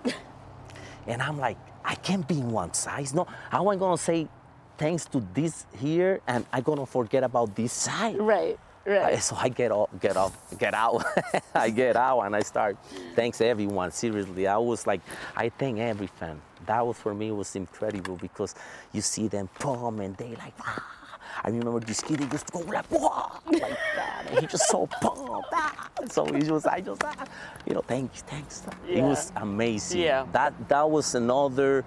[1.07, 3.15] and I'm like, I can't be in one side.
[3.15, 4.29] No, how am I gonna say
[4.77, 8.19] thanks to this here, and I'm gonna forget about this side?
[8.19, 8.59] Right.
[8.85, 9.23] Right.
[9.23, 11.05] So I get off, get off, get out.
[11.55, 12.77] I get out and I start.
[13.15, 13.93] Thanks everyone.
[13.93, 15.01] Seriously, I was like,
[15.37, 16.41] I thank every fan.
[16.67, 18.55] That was for me was incredible because
[18.93, 20.55] you see them pump and they like.
[20.61, 20.99] Ah.
[21.45, 23.39] I remember this kid he just go like, Wah!
[23.47, 25.49] like that, and he just so pumped.
[25.53, 25.89] Ah.
[26.11, 27.25] So he just, I just, ah.
[27.67, 28.63] you know, thanks, thanks.
[28.87, 28.99] Yeah.
[28.99, 30.03] It was amazing.
[30.03, 30.27] Yeah.
[30.33, 31.85] That that was another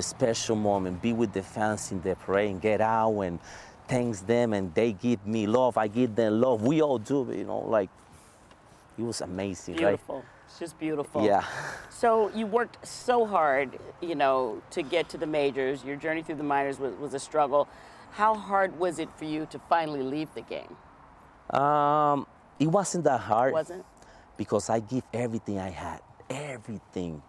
[0.00, 1.00] special moment.
[1.02, 3.38] Be with the fans in the parade and get out and
[3.88, 5.76] thanks them and they give me love.
[5.76, 6.62] I give them love.
[6.62, 7.90] We all do, you know, like
[8.98, 10.16] it was amazing, beautiful.
[10.16, 10.24] right?
[10.46, 11.24] It's just beautiful.
[11.24, 11.44] Yeah.
[11.90, 15.84] So you worked so hard, you know, to get to the majors.
[15.84, 17.68] Your journey through the minors was, was a struggle.
[18.12, 20.76] How hard was it for you to finally leave the game?
[21.50, 22.26] Um,
[22.58, 23.50] it wasn't that hard.
[23.50, 23.84] It wasn't?
[24.36, 27.22] Because I give everything I had, everything.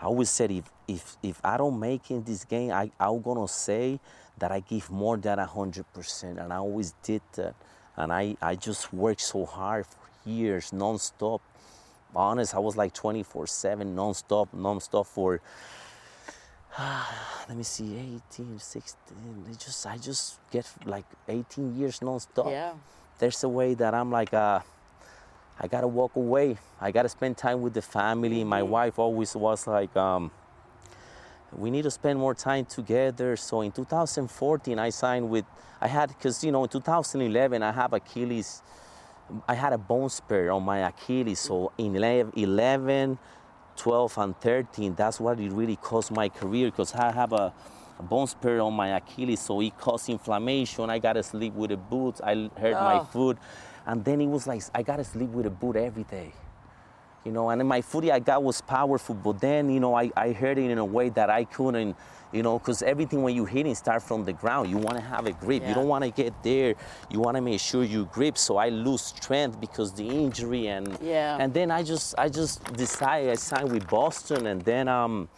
[0.00, 3.20] I always said if if if I don't make it in this game, I I'm
[3.20, 4.00] gonna say
[4.40, 6.42] that I give more than 100%.
[6.42, 7.54] And I always did that.
[7.96, 11.40] And I, I just worked so hard for years, nonstop.
[12.14, 15.40] Honest, I was like 24 7, nonstop, nonstop for,
[17.48, 19.16] let me see, 18, 16.
[19.48, 22.50] I just, I just get like 18 years nonstop.
[22.50, 22.72] Yeah.
[23.18, 24.60] There's a way that I'm like, uh,
[25.60, 26.56] I gotta walk away.
[26.80, 28.40] I gotta spend time with the family.
[28.40, 28.48] Mm-hmm.
[28.48, 30.30] My wife always was like, um,
[31.56, 33.36] we need to spend more time together.
[33.36, 35.44] So in 2014, I signed with,
[35.80, 38.62] I had, because, you know, in 2011, I have Achilles,
[39.48, 41.40] I had a bone spur on my Achilles.
[41.40, 43.18] So in 11,
[43.76, 47.52] 12, and 13, that's what it really cost my career because I have a,
[48.00, 50.88] bone spur on my Achilles, so it caused inflammation.
[50.88, 52.18] I gotta sleep with a boot.
[52.24, 53.04] I hurt my Oh.
[53.04, 53.36] foot,
[53.84, 56.32] and then it was like I gotta sleep with a boot every day.
[57.24, 60.10] You know, and then my footy I got was powerful, but then you know I,
[60.16, 61.94] I hurt it in a way that I couldn't,
[62.32, 64.70] you know, because everything when you hitting start from the ground.
[64.70, 65.60] You want to have a grip.
[65.62, 65.68] Yeah.
[65.68, 66.74] You don't want to get there.
[67.10, 68.38] You want to make sure you grip.
[68.38, 71.36] So I lose strength because the injury and Yeah.
[71.38, 75.28] and then I just I just decided I signed with Boston, and then um,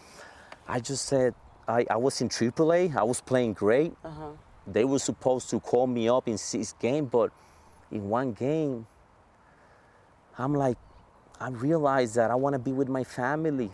[0.68, 1.34] I just said
[1.66, 2.94] I, I was in AAA.
[2.96, 3.92] I was playing great.
[4.04, 4.28] Uh-huh.
[4.68, 7.32] They were supposed to call me up in six games, but
[7.90, 8.86] in one game,
[10.38, 10.78] I'm like,
[11.42, 13.72] I realized that I want to be with my family.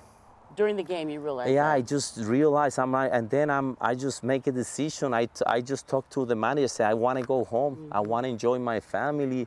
[0.57, 1.51] During the game, you realized.
[1.51, 1.75] Yeah, that.
[1.75, 5.13] I just realized I'm and then I'm, I just make a decision.
[5.13, 7.77] I, t- I just talk to the manager, say I want to go home.
[7.77, 7.89] Mm.
[7.93, 9.47] I want to enjoy my family.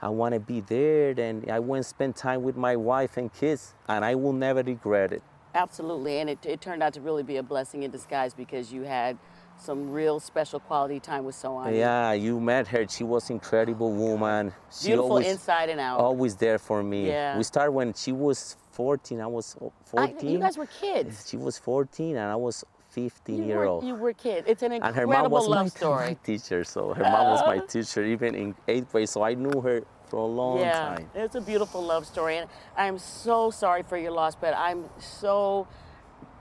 [0.00, 1.10] I want to be there.
[1.18, 5.12] And I went spend time with my wife and kids, and I will never regret
[5.12, 5.22] it.
[5.54, 8.82] Absolutely, and it, it turned out to really be a blessing in disguise because you
[8.82, 9.18] had
[9.60, 11.76] some real special quality time with Soani.
[11.78, 12.86] Yeah, you met her.
[12.88, 14.52] She was incredible oh, woman.
[14.72, 16.00] She Beautiful always, inside and out.
[16.00, 17.08] always there for me.
[17.08, 17.36] Yeah.
[17.36, 19.20] We started when she was 14.
[19.20, 20.30] I was I- 14.
[20.30, 21.28] you guys were kids.
[21.28, 23.84] She was 14 and I was 15 You year were, old.
[23.84, 24.46] you were kids.
[24.48, 26.06] It's an incredible and her mom was love my, story.
[26.06, 29.08] my teacher, so her mom was my teacher even in eighth grade.
[29.08, 31.10] So I knew her for a long yeah, time.
[31.14, 35.68] it's a beautiful love story, and I'm so sorry for your loss, but I'm so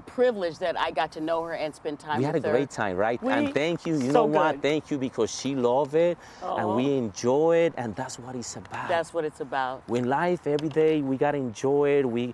[0.10, 2.32] privileged that I got to know her and spend time with her.
[2.34, 2.54] We had a her.
[2.54, 3.22] great time, right?
[3.22, 3.96] We- and thank you.
[3.96, 4.54] You so know what?
[4.54, 4.62] good.
[4.62, 8.88] Thank you because she loved it and we enjoy it, and that's what it's about.
[8.90, 9.84] That's what it's about.
[9.90, 12.34] in life every day we gotta enjoy it we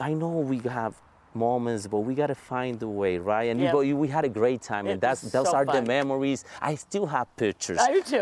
[0.00, 0.94] i know we have
[1.34, 4.60] moments but we gotta find the way right and but you- we had a great
[4.62, 7.78] time It and that's those so are the memories i still have pictures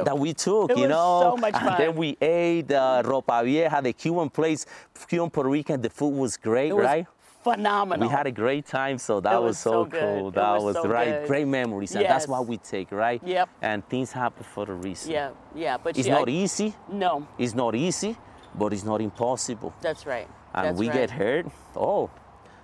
[0.09, 3.81] that we took It you know so much and then we ate uh, ropa vieja
[3.83, 4.67] the cuban place
[5.09, 7.07] cuban puerto rican the food was great was right
[7.51, 8.09] phenomenal.
[8.09, 10.31] we had a great time, so that was, was so, cool.
[10.31, 11.29] That was was, so right, good.
[11.29, 13.21] great memories, and that's what we take, right?
[13.25, 13.49] Yep.
[13.63, 15.13] And things happen for a reason.
[15.13, 16.69] yeah, yeah, but It's she, not I- easy.
[16.91, 18.13] No, It's not easy,
[18.61, 19.73] but it's not impossible.
[19.81, 20.29] that's right.
[20.55, 20.99] And that's we right.
[21.01, 21.47] get hurt.
[21.77, 22.11] Oh,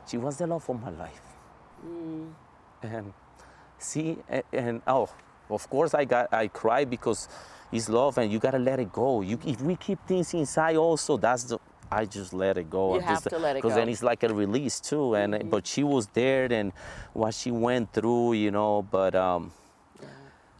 [0.09, 1.21] she was the love of my life.
[1.87, 2.33] Mm.
[2.83, 3.13] And
[3.79, 5.09] see, and, and oh,
[5.51, 7.29] of course I got I cry because
[7.71, 9.21] it's love, and you gotta let it go.
[9.21, 11.59] You if we keep things inside, also that's the.
[11.93, 12.95] I just let it go.
[12.95, 13.77] You I have just- to let it Because go.
[13.77, 13.87] Mm-hmm.
[13.87, 15.15] then it's like a release too.
[15.15, 16.73] And but she was there, and
[17.13, 18.83] what she went through, you know.
[18.83, 19.53] But um,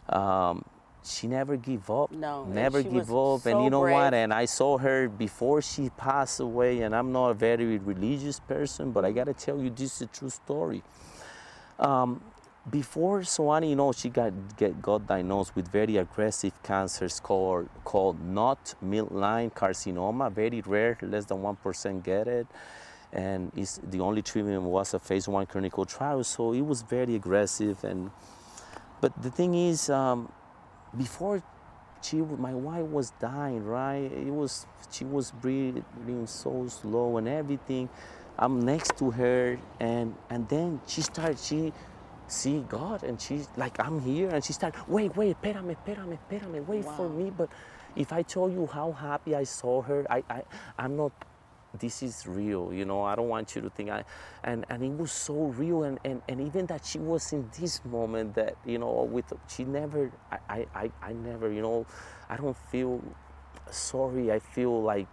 [0.09, 0.63] um,
[1.03, 2.11] she never give up.
[2.11, 3.45] No, never give up.
[3.45, 4.13] and you know what?
[4.13, 6.81] And I saw her before she passed away.
[6.83, 10.07] And I'm not a very religious person, but I gotta tell you, this is a
[10.07, 10.83] true story.
[11.79, 12.21] Um,
[12.69, 18.21] before Soani, you know, she got get, got diagnosed with very aggressive cancers called called
[18.21, 22.47] NUT midline carcinoma, very rare, less than one percent get it,
[23.11, 26.23] and it's, the only treatment was a phase one clinical trial.
[26.23, 28.11] So it was very aggressive, and
[29.01, 30.31] but the thing is, um,
[30.97, 31.43] before
[32.01, 34.09] she, my wife was dying, right?
[34.11, 37.89] It was she was breathing so slow and everything.
[38.37, 41.73] I'm next to her, and and then she started she
[42.33, 46.65] see God, and she's like, I'm here, and she started, wait, wait, espérame, espérame, espérame,
[46.65, 47.29] wait for me.
[47.29, 47.49] But
[47.95, 50.43] if I told you how happy I saw her, I, I
[50.77, 51.11] I'm not
[51.79, 54.03] this is real you know i don't want you to think i
[54.43, 57.83] and and it was so real and and, and even that she was in this
[57.85, 61.85] moment that you know with she never I, I i never you know
[62.29, 63.01] i don't feel
[63.71, 65.07] sorry i feel like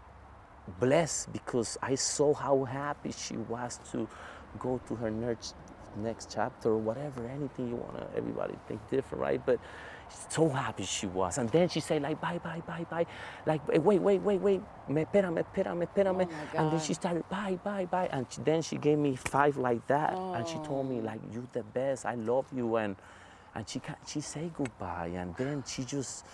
[0.78, 4.06] blessed because i saw how happy she was to
[4.58, 5.54] go to her next
[5.96, 9.44] next chapter or whatever anything you want to everybody think different right?
[9.44, 9.58] But
[10.28, 11.38] so happy she was.
[11.38, 13.06] And then she said like bye bye bye bye.
[13.46, 14.60] Like eh, wait wait wait wait.
[14.88, 16.26] Me espérame espérame espérame.
[16.26, 18.08] Oh my and then she started bye bye bye.
[18.12, 20.14] And she, then she gave me five like that.
[20.14, 21.04] And she told me oh.
[21.04, 22.06] like you the best.
[22.06, 22.76] I love you.
[22.76, 22.96] And
[23.54, 25.12] and she she say goodbye.
[25.14, 26.26] And then she just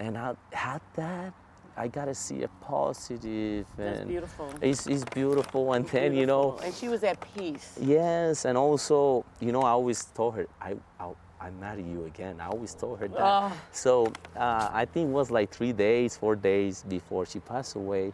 [0.00, 1.34] and i had that
[1.78, 4.52] i gotta see a positive That's and beautiful.
[4.60, 7.78] it's, it's beautiful and then you know and she was at peace.
[7.80, 11.10] Yes, and also, you know, I always told her, I, I,
[11.40, 12.40] I marry you again.
[12.40, 13.20] I always told her that.
[13.20, 13.52] Ah.
[13.72, 18.12] So uh, I think it was like three days, four days before she passed away.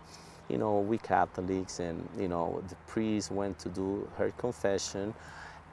[0.49, 5.15] You know, we Catholics, and you know, the priest went to do her confession,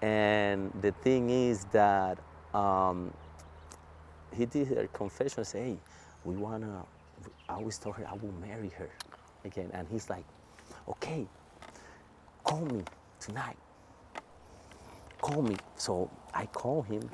[0.01, 2.17] and the thing is that
[2.53, 3.11] um,
[4.33, 5.43] he did her confession.
[5.43, 5.77] Say, hey,
[6.23, 6.85] we wanna.
[7.51, 8.89] I always told her I will marry her
[9.43, 10.23] again, and he's like,
[10.87, 11.27] okay,
[12.43, 12.83] call me
[13.19, 13.57] tonight.
[15.19, 15.57] Call me.
[15.75, 17.09] So I call him,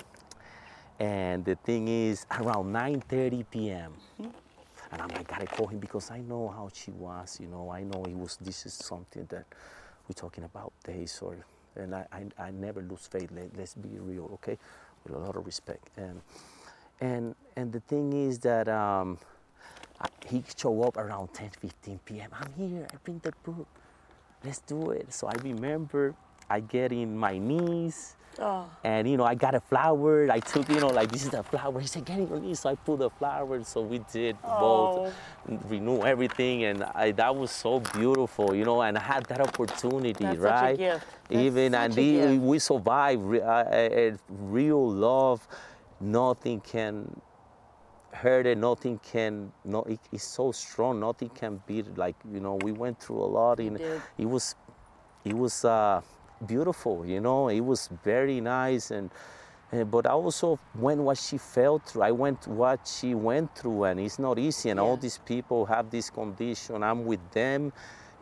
[1.00, 3.94] and the thing is around 9:30 p.m.
[4.92, 7.40] And I'm like, gotta call him because I know how she was.
[7.42, 8.38] You know, I know it was.
[8.38, 9.46] This is something that
[10.08, 11.36] we're talking about days or
[11.76, 13.30] and I, I, I never lose faith.
[13.32, 14.58] Let, let's be real, okay?
[15.04, 15.90] With a lot of respect.
[15.98, 16.22] And
[17.02, 19.18] and and the thing is that um,
[20.28, 22.30] he show up around 10, 15 p.m.
[22.34, 22.88] I'm here.
[22.92, 23.68] I bring the book.
[24.44, 25.12] Let's do it.
[25.14, 26.16] So I remember
[26.50, 28.16] I get in my knees.
[28.40, 28.70] Oh.
[28.84, 30.30] And you know, I got a flower.
[30.30, 31.80] I took, you know, like this is the flower.
[31.80, 33.64] He said, "Get in your knees." So I put the flower.
[33.64, 35.12] So we did both,
[35.68, 38.82] renew everything, and I, that was so beautiful, you know.
[38.84, 41.02] And I had that opportunity, That's a right?
[41.32, 43.24] Even and a the- we survived.
[43.24, 45.48] Uh, uh, uh, real love,
[46.00, 47.20] nothing can
[48.18, 48.58] hurt it.
[48.58, 49.52] Nothing can.
[49.66, 51.00] No, it, it's so strong.
[51.00, 51.98] Nothing can beat it.
[51.98, 53.60] Like you know, we went through a lot.
[53.60, 53.80] and
[54.18, 54.56] it was,
[55.26, 56.02] it was uh,
[56.46, 57.06] beautiful.
[57.06, 59.10] You know, it was very nice and.
[59.72, 62.04] and but I also went what she felt through.
[62.04, 64.70] I went what she went through, and it's not easy.
[64.72, 66.84] And all these people have this condition.
[66.84, 67.74] I'm with them,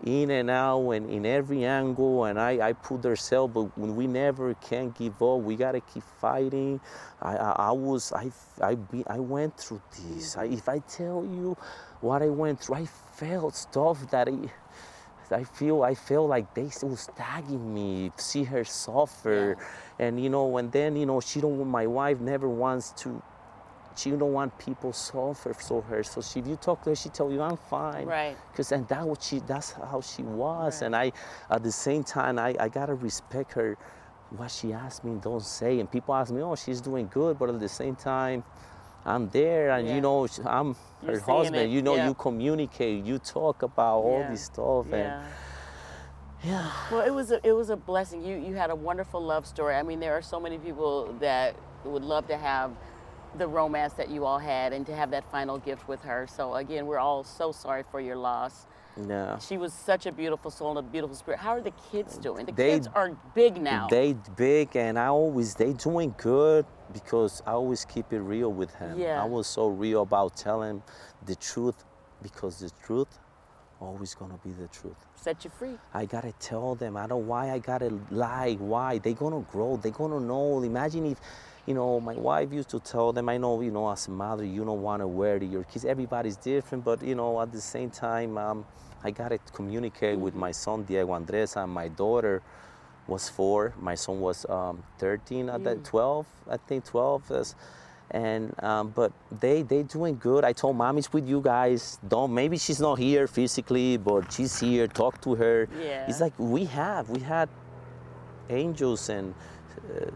[0.03, 2.25] in and out, and in every angle.
[2.25, 6.03] And I, I put themselves, but when we never can give up, we gotta keep
[6.19, 6.79] fighting.
[7.21, 8.31] I, I, I was, I,
[8.61, 10.37] I, be, I went through this.
[10.37, 11.57] I, if I tell you
[12.01, 14.51] what I went through, I felt stuff that I,
[15.31, 19.57] I feel I feel like they was tagging me, see her suffer,
[19.97, 21.57] and you know, and then you know she don't.
[21.57, 23.21] Want my wife never wants to.
[23.95, 26.03] She don't want people suffer so her.
[26.03, 28.05] So she, if you talk to her, she tell you I'm fine.
[28.05, 28.35] Right.
[28.55, 30.85] Cause and that what she that's how she was, Right.
[30.87, 31.11] and I
[31.49, 33.77] at the same time I, I gotta respect her.
[34.31, 35.79] What she asked me, don't say.
[35.79, 38.43] And people ask me, oh, she's doing good, but at the same time,
[39.05, 39.95] I'm there, and Yeah.
[39.95, 41.55] you know, I'm You're her husband.
[41.57, 42.07] it, You know, yeah.
[42.07, 44.31] you communicate, you talk about all Yeah.
[44.31, 45.23] this stuff, and Yeah.
[46.43, 46.71] yeah.
[46.91, 48.23] Well, it was a, it was a blessing.
[48.25, 49.75] You you had a wonderful love story.
[49.75, 52.71] I mean, there are so many people that would love to have
[53.37, 56.27] the romance that you all had and to have that final gift with her.
[56.27, 58.67] So again, we're all so sorry for your loss.
[59.07, 59.37] Yeah.
[59.39, 61.39] She was such a beautiful soul and a beautiful spirit.
[61.39, 62.45] How are the kids doing?
[62.45, 63.87] The They- kids are big now.
[63.89, 68.73] They big and I always they doing good because I always keep it real with
[68.75, 68.97] him.
[68.97, 69.21] Yeah.
[69.21, 70.81] I was so real about telling
[71.25, 71.83] the truth
[72.21, 73.19] because the truth
[73.81, 74.95] always gonna be the truth.
[75.15, 75.77] Set you free.
[75.93, 76.95] I gotta tell them.
[76.95, 78.55] I don't why I gotta lie.
[78.59, 79.75] Why they gonna grow?
[79.75, 80.61] They gonna know.
[80.63, 81.19] Imagine if,
[81.65, 83.29] you know, my wife used to tell them.
[83.29, 85.85] I know, you know, as a mother, you don't want to wear to your kids.
[85.85, 88.65] Everybody's different, but you know, at the same time, um,
[89.03, 92.41] I gotta communicate with my son Diego Andres and my daughter
[93.07, 93.73] was four.
[93.79, 97.31] My son was um, 13 at that 12, I think 12.
[97.31, 97.55] Is,
[98.11, 99.11] and um, but
[99.41, 100.43] they they doing good.
[100.43, 101.99] I told mommy's with you guys.
[102.07, 104.87] Don't maybe she's not here physically, but she's here.
[104.87, 105.67] Talk to her.
[105.79, 106.05] Yeah.
[106.07, 107.49] It's like we have we had
[108.49, 109.33] angels and
[109.89, 110.11] uh,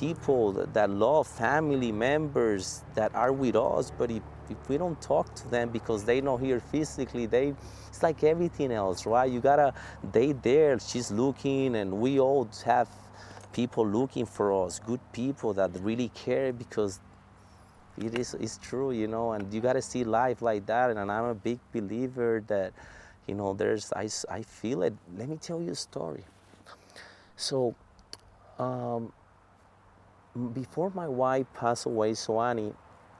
[0.00, 3.92] people that, love family members that are with us.
[3.96, 7.54] But if, if we don't talk to them because they not here physically, they
[7.88, 9.30] it's like everything else, right?
[9.30, 9.74] You gotta
[10.12, 10.80] they there.
[10.80, 12.88] She's looking, and we all have
[13.52, 16.98] people looking for us, good people that really care because
[17.98, 20.98] it is it's true you know and you got to see life like that and
[20.98, 22.72] i'm a big believer that
[23.26, 26.24] you know there's I, I feel it let me tell you a story
[27.36, 27.74] so
[28.58, 29.12] um,
[30.48, 32.74] before my wife passed away soani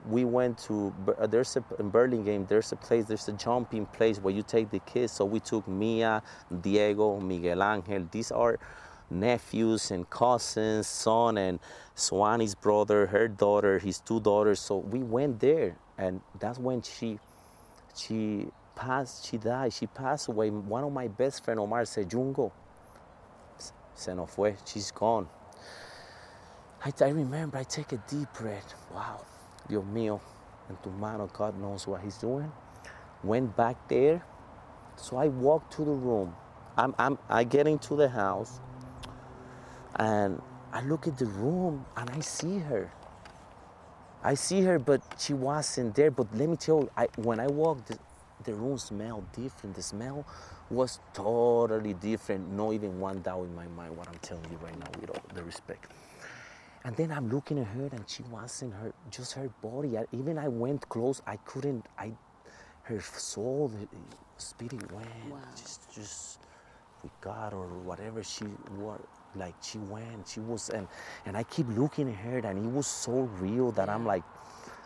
[0.05, 4.17] we went to uh, there's a in Burlingame there's a place there's a jumping place
[4.19, 5.13] where you take the kids.
[5.13, 6.23] So we took Mia
[6.61, 8.07] Diego Miguel Angel.
[8.11, 8.59] These are
[9.09, 11.59] nephews and cousins son and
[11.95, 14.59] Soani's brother her daughter his two daughters.
[14.59, 17.19] So we went there and that's when she
[17.95, 19.73] she passed she died.
[19.73, 20.49] She passed away.
[20.49, 22.51] One of my best friend Omar said Jungo
[23.93, 24.55] se nos fue.
[24.65, 25.27] She's gone
[26.83, 28.73] I, I remember I take a deep breath.
[28.93, 29.25] Wow,
[29.69, 30.19] Dios mío,
[30.83, 32.51] tu mano, God knows what He's doing.
[33.23, 34.23] Went back there.
[34.95, 36.35] So I walked to the room.
[36.77, 38.59] I'm, I'm, I get into the house
[39.95, 40.41] and
[40.73, 42.91] I look at the room and I see her.
[44.23, 46.11] I see her, but she wasn't there.
[46.11, 47.99] But let me tell you, I, when I walked, the,
[48.43, 49.75] the room smelled different.
[49.75, 50.25] The smell
[50.69, 52.49] was totally different.
[52.51, 55.23] No even one doubt in my mind what I'm telling you right now with all
[55.33, 55.91] the respect.
[56.83, 59.97] And then I'm looking at her, and she wasn't her, just her body.
[59.97, 61.85] I, even I went close, I couldn't.
[61.97, 62.13] I,
[62.83, 63.87] her soul, the
[64.37, 65.39] spirit went, Wow.
[65.55, 66.39] just, just
[67.03, 68.45] with God or whatever she
[68.77, 69.01] was.
[69.35, 70.87] Like she went, she was, and
[71.25, 74.23] and I keep looking at her, and it was so real that I'm like,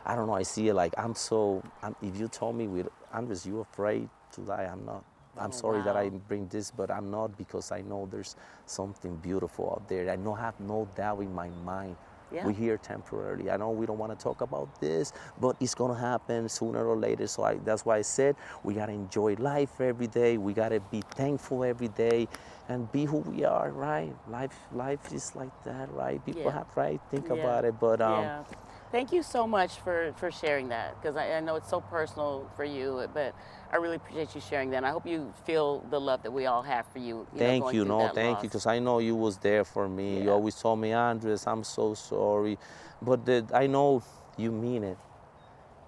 [0.05, 0.35] I don't know.
[0.35, 1.63] I see it like I'm so.
[1.81, 5.03] I'm, if you told me with Andres, you afraid to die, I'm not.
[5.37, 9.15] I'm Oh, sorry that I bring this, but I'm not because I know there's something
[9.17, 10.09] beautiful out there.
[10.09, 11.95] I no have no doubt in my mind
[12.31, 12.43] Yeah.
[12.45, 13.51] We're here temporarily.
[13.51, 16.97] I know we don't want to talk about this, but it's gonna happen sooner or
[16.97, 17.27] later.
[17.27, 20.37] So I, that's why I said we gotta enjoy life every day.
[20.37, 22.27] We gotta be thankful every day,
[22.67, 23.69] and be who we are.
[23.71, 24.11] Right?
[24.27, 26.19] Life, life is like that, right?
[26.25, 26.51] People Yeah.
[26.51, 27.35] have right think Yeah.
[27.35, 28.43] about it, but um, yeah.
[28.91, 32.49] Thank you so much for, for sharing that because I, I know it's so personal
[32.55, 33.35] for you, but
[33.71, 34.77] I really appreciate you sharing that.
[34.77, 37.27] And I hope you feel the love that we all have for you.
[37.33, 39.89] you know, Thank going you, no, thank you, because I know you was there for
[39.89, 40.21] me.
[40.23, 42.57] You always told me, Andres, I'm so sorry,
[43.01, 44.03] but the, I know
[44.37, 44.97] you mean it.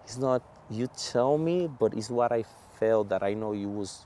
[0.03, 2.43] It's not you tell me, but it's what I
[2.79, 4.05] felt that I know you was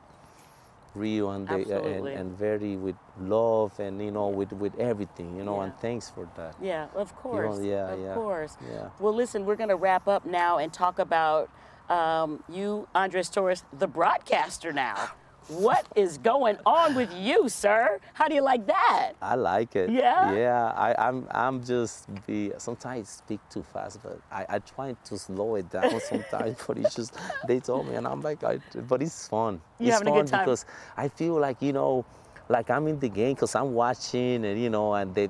[0.95, 5.43] real and, they, and and very with love and you know with with everything, you
[5.43, 5.57] know.
[5.57, 5.63] Yeah.
[5.65, 6.55] And thanks for that.
[6.61, 7.59] Yeah, of course.
[7.61, 8.57] yeah, of yeah, course.
[8.69, 8.89] yeah.
[8.99, 11.49] Well, listen, we're going to wrap up now and talk about
[11.89, 15.11] um, you, Andres Torres, the broadcaster now.
[15.51, 17.99] What is going on with you, sir?
[18.13, 19.13] How do you like that?
[19.21, 19.89] I like it.
[19.89, 20.33] Yeah?
[20.33, 20.71] Yeah.
[20.75, 25.17] I, I'm I'm just be sometimes I speak too fast, but I, I try to
[25.17, 26.57] slow it down sometimes.
[26.65, 29.59] but it's just they told me, and I'm like, I, but it's fun.
[29.77, 30.45] You it's having a fun good time?
[30.45, 32.05] because I feel like you know,
[32.51, 35.29] like I'm in the game because I'm watching, and you know, and they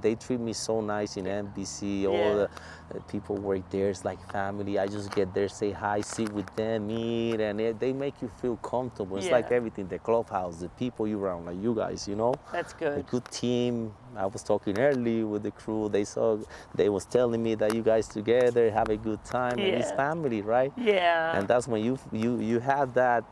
[0.00, 2.06] they treat me so nice in NBC.
[2.06, 2.50] All the
[3.08, 3.88] people work there.
[3.90, 4.78] It's like family.
[4.78, 8.30] I just get there, say hi, sit with them, eat, and it, they make you
[8.40, 9.16] feel comfortable.
[9.16, 12.72] It's like everything, the clubhouse, the people you around, like you guys, you know That's
[12.72, 12.98] good.
[12.98, 13.24] a good.
[13.30, 13.92] team.
[14.16, 15.88] I was talking early with the crew.
[15.88, 16.38] They saw,
[16.74, 20.42] they was telling me that you guys together have a good time and it's family,
[20.42, 20.72] right?
[20.76, 21.38] Yeah.
[21.38, 23.24] And that's when you you you have that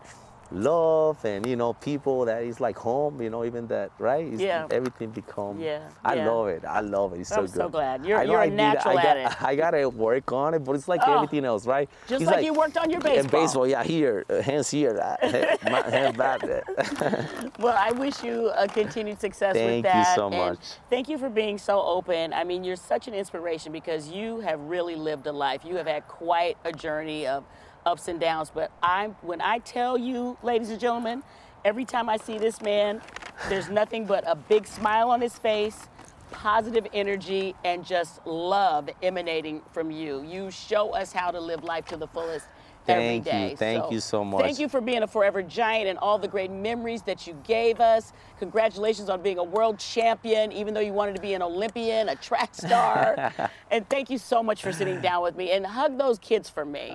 [0.50, 3.20] love and you know people that is like home.
[3.20, 4.24] You know even that right?
[4.26, 4.66] It's, Yeah.
[4.70, 5.60] Everything become.
[5.60, 6.30] Yeah, I yeah.
[6.30, 6.64] love it.
[6.64, 7.20] I love it.
[7.20, 8.04] It's so good I'm so glad.
[8.06, 9.42] You're- you're a I need- natural I at got, it.
[9.42, 11.14] I gotta work on it, but it's like Oh.
[11.14, 11.88] everything else, right?
[12.06, 13.40] Just It's like you worked on your And baseball.
[13.40, 15.16] baseball, yeah, here, uh, hands here, uh,
[15.70, 16.42] my hands back.
[17.58, 20.14] Well, I wish you a continued success with Thank you that.
[20.14, 20.58] so much.
[20.88, 22.32] Thank you for being so open.
[22.32, 25.64] I mean, you're such an inspiration because you have really lived a life.
[25.64, 27.44] You have had quite a journey of
[27.88, 28.52] ups and downs.
[28.54, 31.22] But I'm when I tell you, ladies and gentlemen,
[31.64, 33.00] every time I see this man,
[33.48, 35.88] there's nothing but a big smile on his face.
[36.30, 40.22] Positive energy and just love emanating from you.
[40.22, 42.46] You show us how to live life to the fullest
[42.86, 43.32] every Thank you.
[43.32, 43.56] day.
[43.56, 44.42] Thank you so much.
[44.42, 47.80] Thank you for being a forever giant and all the great memories that you gave
[47.80, 48.12] us.
[48.38, 52.16] Congratulations on being a world champion, even though you wanted to be an Olympian, a
[52.16, 53.32] track star.
[53.70, 56.66] and thank you so much for sitting down with me and hug those kids for
[56.66, 56.94] me.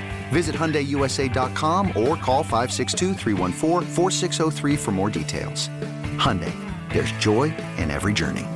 [0.31, 5.69] Visit HyundaiUSA.com or call 562-314-4603 for more details.
[6.17, 6.51] Hyundai,
[6.89, 8.47] there's joy in every journey.